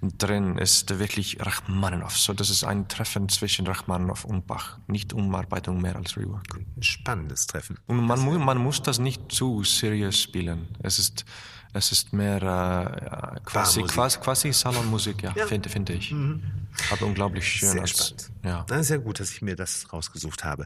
drin 0.00 0.58
ist 0.58 0.98
wirklich 0.98 1.38
Rachmaninoff. 1.40 2.16
So, 2.16 2.32
das 2.32 2.50
ist 2.50 2.64
ein 2.64 2.88
Treffen 2.88 3.28
zwischen 3.28 3.66
Rachmaninoff 3.66 4.24
und 4.24 4.46
Bach. 4.46 4.78
Nicht 4.86 5.12
Umarbeitung 5.12 5.80
mehr 5.82 5.96
als 5.96 6.16
Rework. 6.16 6.44
Spannendes 6.80 7.46
Treffen. 7.46 7.78
Und 7.86 8.04
man, 8.04 8.20
mu 8.20 8.38
man 8.38 8.58
muss 8.58 8.82
das 8.82 8.98
nicht 8.98 9.32
zu 9.32 9.64
serious 9.64 10.20
spielen. 10.20 10.68
Es 10.82 10.98
ist, 10.98 11.24
es 11.72 11.90
ist 11.92 12.12
mehr 12.12 12.42
äh, 12.42 13.40
quasi, 13.44 13.82
quasi, 13.82 14.18
quasi 14.20 14.52
Salonmusik, 14.52 15.22
ja, 15.22 15.32
ja. 15.36 15.46
finde 15.46 15.68
find 15.68 15.90
ich. 15.90 16.12
Mhm. 16.12 16.42
Aber 16.90 17.06
unglaublich 17.06 17.46
schön. 17.46 17.70
Sehr 17.70 17.80
als, 17.80 17.90
spannend. 17.90 18.30
Ja. 18.44 18.66
Na, 18.70 18.82
sehr 18.82 18.98
gut, 19.00 19.18
dass 19.18 19.30
ich 19.30 19.42
mir 19.42 19.56
das 19.56 19.92
rausgesucht 19.92 20.44
habe. 20.44 20.64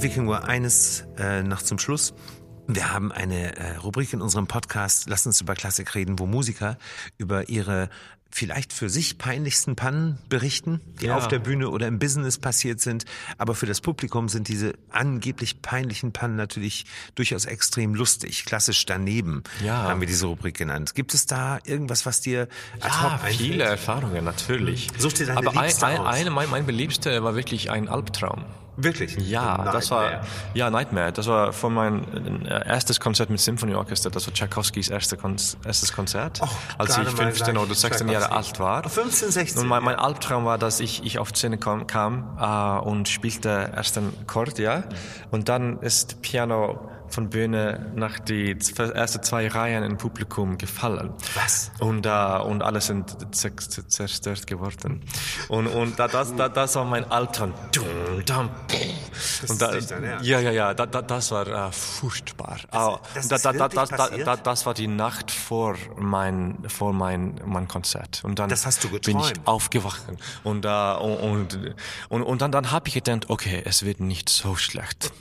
Lieber 0.00 0.14
Wikinger, 0.14 0.44
eines 0.48 1.04
äh, 1.18 1.42
noch 1.42 1.60
zum 1.60 1.78
Schluss. 1.78 2.14
Wir 2.66 2.90
haben 2.90 3.12
eine 3.12 3.54
äh, 3.58 3.76
Rubrik 3.76 4.14
in 4.14 4.22
unserem 4.22 4.46
Podcast, 4.46 5.10
Lass 5.10 5.26
uns 5.26 5.42
über 5.42 5.52
Klassik 5.54 5.94
reden, 5.94 6.18
wo 6.18 6.24
Musiker 6.24 6.78
über 7.18 7.50
ihre 7.50 7.90
vielleicht 8.30 8.72
für 8.72 8.88
sich 8.88 9.18
peinlichsten 9.18 9.76
Pannen 9.76 10.16
berichten, 10.30 10.80
die 11.02 11.06
Ja. 11.06 11.16
auf 11.18 11.28
der 11.28 11.38
Bühne 11.40 11.68
oder 11.68 11.86
im 11.86 11.98
Business 11.98 12.38
passiert 12.38 12.80
sind. 12.80 13.04
Aber 13.36 13.54
für 13.54 13.66
das 13.66 13.82
Publikum 13.82 14.30
sind 14.30 14.48
diese 14.48 14.72
angeblich 14.88 15.60
peinlichen 15.60 16.12
Pannen 16.12 16.36
natürlich 16.36 16.86
durchaus 17.14 17.44
extrem 17.44 17.94
lustig. 17.94 18.46
Klassisch 18.46 18.86
daneben 18.86 19.42
Ja. 19.62 19.82
haben 19.82 20.00
wir 20.00 20.06
diese 20.06 20.26
Rubrik 20.26 20.56
genannt. 20.56 20.94
Gibt 20.94 21.12
es 21.12 21.26
da 21.26 21.58
irgendwas, 21.64 22.06
was 22.06 22.22
dir 22.22 22.48
Ja, 22.82 23.18
viele 23.28 23.64
Erfahrungen, 23.64 24.24
natürlich. 24.24 24.88
Such 24.96 25.12
dir 25.12 25.26
deine 25.26 25.38
Aber 25.46 25.60
ein, 25.60 25.74
ein, 25.82 26.00
eine, 26.00 26.30
mein, 26.30 26.48
mein 26.48 26.64
beliebster 26.64 27.22
war 27.22 27.34
wirklich 27.34 27.70
ein 27.70 27.86
Albtraum. 27.88 28.46
Wirklich? 28.82 29.16
Ja, 29.16 29.70
das 29.72 29.90
war 29.90 30.22
ja 30.54 30.70
Nightmare. 30.70 31.12
Das 31.12 31.26
war 31.26 31.52
von 31.52 31.74
mein 31.74 32.44
äh, 32.46 32.66
erstes 32.66 33.00
Konzert 33.00 33.30
mit 33.30 33.40
Symphonieorchester. 33.40 34.10
Das 34.10 34.26
war 34.26 34.34
Tchaikovskis 34.34 34.88
erste 34.88 35.16
Kon 35.16 35.36
erstes 35.64 35.92
Konzert, 35.92 36.40
als 36.78 36.94
gerade 36.94 37.08
ich 37.10 37.16
mal 37.16 37.22
15 37.24 37.56
oder 37.56 37.66
gleich 37.66 37.78
16 37.78 38.08
Jahre 38.08 38.32
alt 38.32 38.58
war. 38.58 38.88
15, 38.88 39.30
16, 39.30 39.62
Und 39.62 39.68
mein, 39.68 39.82
mein 39.82 39.96
Albtraum 39.96 40.44
war, 40.44 40.58
dass 40.58 40.80
ich, 40.80 41.04
ich 41.04 41.18
auf 41.18 41.32
die 41.32 41.38
Szene 41.38 41.58
kam, 41.58 41.86
kam 41.86 42.36
äh, 42.40 42.88
und 42.88 43.08
spielte 43.08 43.72
erst 43.74 43.98
einen 43.98 44.26
Chord, 44.26 44.58
ja, 44.58 44.84
und 45.30 45.48
dann 45.48 45.78
ist 45.80 46.22
Piano 46.22 46.90
von 47.10 47.28
Bühne 47.30 47.92
nach 47.94 48.18
die 48.18 48.56
ersten 48.78 49.22
zwei 49.22 49.48
Reihen 49.48 49.82
im 49.84 49.96
Publikum 49.98 50.58
gefallen. 50.58 51.12
Was? 51.34 51.70
Und, 51.80 52.06
äh, 52.06 52.08
und 52.10 52.62
alle 52.62 52.80
sind 52.80 53.10
zer- 53.34 53.56
zer- 53.56 53.88
zerstört 53.88 54.46
geworden. 54.46 55.02
Und, 55.48 55.66
und 55.66 55.98
da, 55.98 56.08
das, 56.08 56.34
da, 56.34 56.48
das 56.48 56.74
war 56.76 56.84
mein 56.84 57.04
Das 59.40 59.50
und 59.50 59.60
da, 59.62 59.74
ja, 60.22 60.40
ja, 60.40 60.50
ja, 60.50 60.74
da, 60.74 60.86
da, 60.86 61.02
das 61.02 61.30
war 61.30 61.46
äh, 61.46 61.72
furchtbar. 61.72 62.58
Ah, 62.70 62.98
das 63.14 63.28
da, 63.28 63.38
da, 63.38 63.52
da, 63.52 63.68
das, 63.68 63.88
da, 63.90 64.08
da, 64.08 64.36
das 64.36 64.66
war 64.66 64.74
die 64.74 64.86
Nacht 64.86 65.30
vor 65.30 65.76
mein, 65.96 66.58
vor 66.68 66.92
mein, 66.92 67.40
mein 67.44 67.68
Konzert. 67.68 68.22
Und 68.24 68.38
dann 68.38 68.48
Das 68.48 68.66
hast 68.66 68.84
du 68.84 68.88
bin 68.90 69.00
geträumt? 69.00 69.32
ich 69.36 69.46
aufgewacht. 69.46 70.02
Und, 70.44 70.64
äh, 70.64 70.68
und, 70.68 71.16
und, 71.18 71.74
und, 72.08 72.22
und 72.22 72.42
dann, 72.42 72.52
dann 72.52 72.70
habe 72.70 72.88
ich 72.88 72.94
gedacht, 72.94 73.28
okay, 73.28 73.62
es 73.64 73.84
wird 73.84 74.00
nicht 74.00 74.28
so 74.28 74.56
schlecht. 74.56 75.12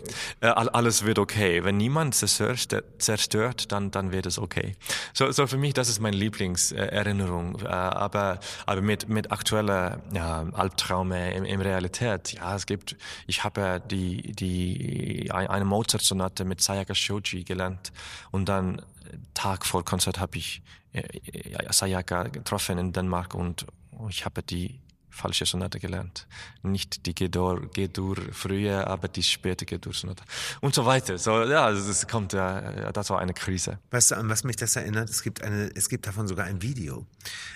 Äh, 0.41 0.47
all- 0.47 0.69
alles 0.69 1.05
wird 1.05 1.19
okay. 1.19 1.63
Wenn 1.63 1.78
niemand 1.79 2.13
zerstört, 2.13 3.71
dann, 3.71 3.89
dann 3.91 4.11
wird 4.11 4.25
es 4.27 4.37
okay. 4.37 4.75
So, 5.13 5.31
so 5.31 5.47
für 5.47 5.57
mich, 5.57 5.73
das 5.73 5.89
ist 5.89 5.99
meine 5.99 6.15
Lieblingserinnerung. 6.15 7.59
Äh, 7.61 7.67
aber, 7.67 8.39
aber 8.65 8.81
mit, 8.81 9.09
mit 9.09 9.31
aktueller 9.31 10.01
ja, 10.13 10.45
Albtraume 10.53 11.33
in, 11.33 11.45
in 11.45 11.61
Realität, 11.61 12.33
ja, 12.33 12.55
es 12.55 12.65
gibt, 12.65 12.95
ich 13.27 13.43
habe 13.43 13.81
die, 13.89 14.33
die, 14.33 15.31
ein- 15.31 15.47
eine 15.47 15.65
Mozart-Sonate 15.65 16.45
mit 16.45 16.61
Sayaka 16.61 16.93
Shoji 16.93 17.43
gelernt 17.43 17.91
und 18.31 18.47
dann 18.47 18.81
Tag 19.33 19.65
vor 19.65 19.83
Konzert 19.83 20.19
habe 20.19 20.37
ich 20.37 20.61
äh, 20.93 20.99
äh, 21.01 21.71
Sayaka 21.73 22.23
getroffen 22.23 22.77
in 22.77 22.93
Dänemark 22.93 23.33
und 23.33 23.65
ich 24.09 24.25
habe 24.25 24.43
die 24.43 24.79
falsche 25.09 25.45
Sonate 25.45 25.79
gelernt. 25.79 26.27
Nicht 26.63 27.05
die 27.05 27.13
G-Dur, 27.15 27.69
G-Dur 27.73 28.17
frühe, 28.31 28.85
aber 28.87 29.07
die 29.07 29.23
späte 29.23 29.65
G-Dur-Sonate. 29.65 30.23
Und 30.61 30.73
so 30.75 30.85
weiter. 30.85 31.17
So, 31.17 31.43
ja, 31.43 31.69
es 31.71 31.87
es 31.87 32.07
kommt, 32.07 32.33
ja, 32.33 32.71
ja, 32.81 32.91
das 32.91 33.09
war 33.09 33.19
eine 33.19 33.33
Krise. 33.33 33.79
Weißt 33.91 34.11
du, 34.11 34.15
an 34.15 34.29
was 34.29 34.43
mich 34.43 34.55
das 34.55 34.75
erinnert? 34.75 35.09
Es 35.09 35.21
gibt 35.23 35.41
eine, 35.43 35.69
es 35.75 35.89
gibt 35.89 36.05
davon 36.07 36.27
sogar 36.27 36.45
ein 36.45 36.61
Video 36.61 37.05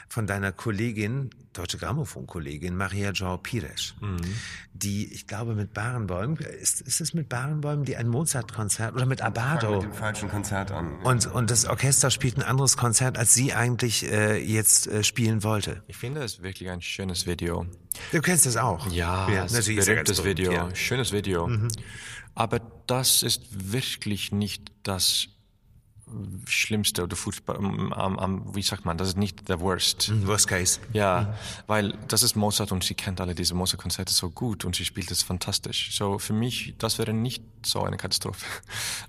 von 0.09 0.27
deiner 0.27 0.51
Kollegin, 0.51 1.29
deutsche 1.53 1.77
Grammophon-Kollegin, 1.77 2.75
Maria 2.75 3.11
Joao 3.11 3.37
Pires, 3.37 3.93
Mhm. 4.01 4.21
die, 4.73 5.11
ich 5.13 5.27
glaube, 5.27 5.53
mit 5.55 5.73
Barenbäumen, 5.73 6.37
ist, 6.37 6.81
ist 6.81 7.01
es 7.01 7.13
mit 7.13 7.29
Barenbäumen, 7.29 7.85
die 7.85 7.95
ein 7.95 8.07
Mozart-Konzert 8.07 8.95
oder 8.95 9.05
mit 9.05 9.21
Abado? 9.21 9.73
mit 9.75 9.83
dem 9.83 9.93
falschen 9.93 10.29
Konzert 10.29 10.71
an. 10.71 10.99
Und, 11.03 11.27
und 11.27 11.51
das 11.51 11.65
Orchester 11.65 12.09
spielt 12.09 12.37
ein 12.37 12.43
anderes 12.43 12.77
Konzert, 12.77 13.17
als 13.17 13.33
sie 13.33 13.53
eigentlich 13.53 14.09
äh, 14.11 14.37
jetzt 14.43 14.87
äh, 14.87 15.03
spielen 15.03 15.43
wollte. 15.43 15.83
Ich 15.87 15.97
finde 15.97 16.23
es 16.23 16.41
wirklich 16.41 16.69
ein 16.69 16.81
schönes 16.81 17.25
Video. 17.27 17.42
Du 18.11 18.21
kennst 18.21 18.45
das 18.45 18.57
auch. 18.57 18.89
Ja, 18.91 19.27
natürlich 19.27 19.69
ein 19.69 19.77
ist 19.77 19.87
ganz 19.87 20.17
berühmt, 20.17 20.39
Video, 20.39 20.51
ja. 20.51 20.65
Mhm. 20.65 20.75
schönes 20.75 21.11
Video. 21.11 21.49
Aber 22.35 22.59
das 22.87 23.23
ist 23.23 23.71
wirklich 23.71 24.31
nicht 24.31 24.71
das 24.83 25.27
Schlimmste 26.45 27.03
oder 27.03 27.15
Fußball, 27.15 27.55
am, 27.57 27.91
am, 27.93 28.55
wie 28.55 28.61
sagt 28.61 28.85
man, 28.85 28.97
das 28.97 29.09
ist 29.09 29.17
nicht 29.17 29.47
the 29.47 29.59
worst. 29.59 30.11
Worst 30.27 30.47
case. 30.47 30.79
Ja, 30.91 31.37
weil 31.65 31.97
das 32.07 32.23
ist 32.23 32.35
Mozart 32.35 32.71
und 32.71 32.83
sie 32.83 32.93
kennt 32.93 33.19
alle 33.19 33.33
diese 33.33 33.55
Mozart-Konzerte 33.55 34.13
so 34.13 34.29
gut 34.29 34.65
und 34.65 34.75
sie 34.75 34.85
spielt 34.85 35.09
es 35.11 35.23
fantastisch. 35.23 35.95
So 35.95 36.19
für 36.19 36.33
mich, 36.33 36.75
das 36.77 36.99
wäre 36.99 37.13
nicht 37.13 37.43
so 37.65 37.83
eine 37.83 37.97
Katastrophe. 37.97 38.45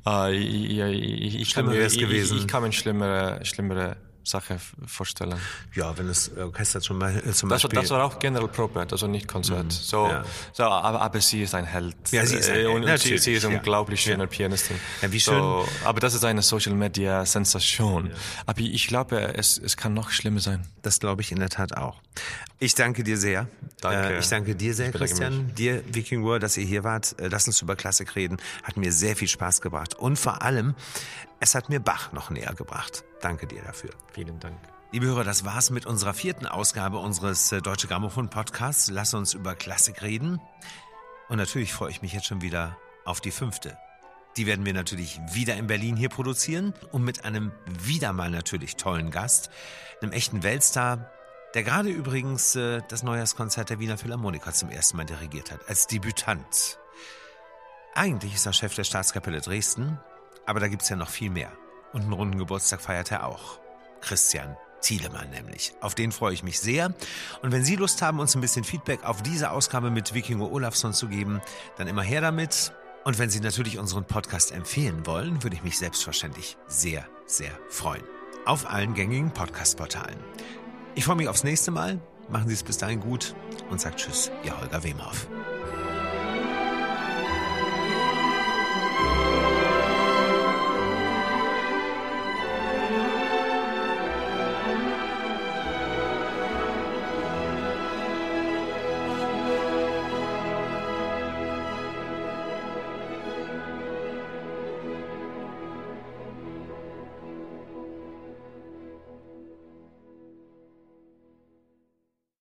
Äh, 0.07 0.37
ich, 0.37 0.79
ich, 0.79 1.35
ich, 1.41 1.55
kann 1.55 1.65
Schlimmer 1.65 1.81
mir, 1.81 1.87
ich, 1.87 1.99
gewesen. 1.99 2.37
Ich, 2.37 2.43
ich 2.43 2.49
kann 2.49 2.63
mir 2.63 2.73
schlimmere, 2.73 3.43
schlimmere 3.45 3.97
Sache 4.25 4.59
vorstellen. 4.87 5.37
Ja, 5.75 5.97
wenn 5.99 6.09
das 6.09 6.31
Orchester 6.37 6.81
zum 6.81 6.99
Beispiel, 6.99 7.23
Das, 7.49 7.63
das 7.63 7.91
war 7.91 8.05
auch 8.05 8.19
generell 8.19 8.49
Probe, 8.49 8.87
also 8.91 9.07
nicht 9.07 9.29
Konzert. 9.29 9.71
So, 9.73 10.05
Mhm. 10.07 10.11
Ja. 10.11 10.25
so 10.53 10.65
aber, 10.65 11.01
aber 11.01 11.21
sie 11.21 11.43
ist 11.43 11.55
ein 11.55 11.65
Held. 11.65 11.95
Ja, 12.11 12.25
sie 12.27 12.37
ist 12.37 12.49
ein 12.49 12.55
Äh, 12.57 12.59
Held, 12.63 12.69
und, 12.69 12.85
und 12.85 12.99
sie, 12.99 13.19
sie 13.19 13.35
ist 13.35 13.43
ja. 13.43 13.49
eine 13.51 13.59
unglaublich 13.59 14.01
schöne 14.01 14.27
Pianistin. 14.27 14.77
Ja, 15.03 15.13
wie 15.13 15.19
So, 15.21 15.67
aber 15.85 16.01
das 16.01 16.15
ist 16.15 16.25
eine 16.25 16.43
Social 16.43 16.75
Media 16.75 17.25
Sensation. 17.27 18.11
Aber 18.47 18.61
ich 18.61 18.87
glaube, 18.87 19.35
es, 19.35 19.59
es 19.59 19.77
kann 19.77 19.95
noch 19.95 20.11
schlimmer 20.11 20.41
sein. 20.41 20.67
Das 20.83 21.01
glaube 21.01 21.23
ich 21.23 21.31
in 21.33 21.39
der 21.39 21.51
Tat 21.51 21.77
auch. 21.77 22.01
Ich 22.59 22.75
danke 22.75 23.05
dir 23.05 23.19
sehr. 23.19 23.47
Danke. 23.81 24.15
Äh, 24.15 24.19
ich 24.21 24.29
danke 24.29 24.55
dir 24.55 24.75
sehr, 24.75 24.91
Christian. 24.91 25.55
Dir, 25.55 25.83
Viking 25.93 26.23
World, 26.25 26.43
dass 26.43 26.57
ihr 26.57 26.65
hier 26.65 26.85
wart. 26.85 27.15
Äh, 27.21 27.29
Lass 27.29 27.47
uns 27.47 27.61
über 27.61 27.77
Klassik 27.77 28.15
reden. 28.17 28.39
Hat 28.63 28.77
mir 28.77 28.93
sehr 28.93 29.17
viel 29.17 29.29
Spaß 29.29 29.61
gebracht. 29.61 29.95
Und 29.95 30.19
vor 30.19 30.43
allem, 30.43 30.75
es 31.45 31.55
hat 31.55 31.69
mir 31.69 31.79
Bach 31.79 32.11
noch 32.13 32.31
näher 32.31 32.55
gebracht. 32.55 33.05
Danke 33.21 33.47
dir 33.47 33.63
dafür. 33.63 33.91
Vielen 34.13 34.41
Dank. 34.41 34.57
Liebe 34.93 35.07
Hörer, 35.07 35.25
das 35.25 35.45
war's 35.45 35.69
mit 35.69 35.85
unserer 35.85 36.15
vierten 36.15 36.47
Ausgabe 36.47 36.97
unseres 36.97 37.53
äh, 37.53 37.61
Deutsche 37.61 37.87
Grammophon 37.87 38.31
Podcasts. 38.31 38.89
Lass 38.91 39.13
uns 39.13 39.35
über 39.35 39.55
Klassik 39.55 40.01
reden. 40.01 40.41
Und 41.29 41.37
natürlich 41.37 41.75
freue 41.75 41.91
ich 41.91 42.01
mich 42.01 42.15
jetzt 42.15 42.25
schon 42.25 42.41
wieder 42.41 42.79
auf 43.05 43.21
die 43.21 43.31
fünfte. 43.31 43.77
Die 44.39 44.47
werden 44.47 44.65
wir 44.65 44.73
natürlich 44.73 45.21
wieder 45.33 45.55
in 45.57 45.67
Berlin 45.67 45.97
hier 45.97 46.09
produzieren 46.09 46.73
und 46.93 47.05
mit 47.05 47.27
einem 47.27 47.53
wieder 47.67 48.15
mal 48.15 48.31
natürlich 48.31 48.77
tollen 48.77 49.11
Gast, 49.11 49.51
einem 50.01 50.13
echten 50.13 50.43
Weltstar, 50.43 51.11
der 51.53 51.63
gerade 51.63 51.91
übrigens 51.91 52.57
äh, 52.57 52.81
das 52.89 53.03
Neujahrskonzert 53.03 53.69
der 53.69 53.81
Wiener 53.81 53.99
Philharmoniker 53.99 54.55
zum 54.55 54.71
ersten 54.71 54.97
Mal 54.97 55.05
dirigiert 55.05 55.53
hat, 55.53 55.69
als 55.69 55.89
Debütant. 55.89 56.79
Eigentlich 57.95 58.35
ist 58.35 58.47
er 58.47 58.55
Chef 58.55 58.75
der 58.75 58.85
Staatskapelle 58.85 59.43
Dresden, 59.43 60.01
aber 60.47 60.61
da 60.61 60.69
gibt's 60.69 60.89
ja 60.89 60.97
noch 60.97 61.09
viel 61.09 61.31
mehr. 61.31 61.53
Und 61.93 62.03
einen 62.03 62.13
runden 62.13 62.39
Geburtstag 62.39 62.81
feiert 62.81 63.13
er 63.13 63.27
auch. 63.27 63.61
Christian 64.01 64.57
Thielemann 64.85 65.31
nämlich. 65.31 65.73
Auf 65.81 65.95
den 65.95 66.13
freue 66.13 66.35
ich 66.35 66.43
mich 66.43 66.61
sehr. 66.61 66.93
Und 67.43 67.53
wenn 67.53 67.65
Sie 67.65 67.77
Lust 67.77 68.03
haben, 68.03 68.21
uns 68.21 68.35
ein 68.35 68.41
bisschen 68.41 68.65
Feedback 68.65 69.05
auf 69.05 69.23
diese 69.23 69.51
Ausgabe 69.51 69.91
mit 69.91 70.15
Vikingo 70.15 70.47
Olafsson 70.47 70.93
zu 70.93 71.09
geben, 71.09 71.41
dann 71.79 71.89
immer 71.89 72.03
her 72.03 72.21
damit. 72.21 72.73
Und 73.05 73.19
wenn 73.19 73.31
Sie 73.31 73.41
natürlich 73.41 73.79
unseren 73.79 74.05
Podcast 74.05 74.53
empfehlen 74.53 75.07
wollen, 75.07 75.43
würde 75.43 75.57
ich 75.57 75.63
mich 75.63 75.79
selbstverständlich 75.79 76.57
sehr, 76.67 77.07
sehr 77.27 77.53
freuen. 77.69 78.05
Auf 78.45 78.69
allen 78.69 78.95
gängigen 78.95 79.31
Podcast-Portalen. 79.31 80.19
Ich 80.95 81.05
freue 81.05 81.17
mich 81.17 81.29
aufs 81.29 81.45
nächste 81.45 81.71
Mal. 81.71 82.01
Machen 82.29 82.49
Sie 82.49 82.55
es 82.55 82.63
bis 82.63 82.79
dahin 82.79 83.01
gut 83.01 83.35
und 83.71 83.81
sagt 83.81 84.01
Tschüss, 84.01 84.31
Ihr 84.45 84.59
Holger 84.59 84.83
Wemhoff. 84.85 85.27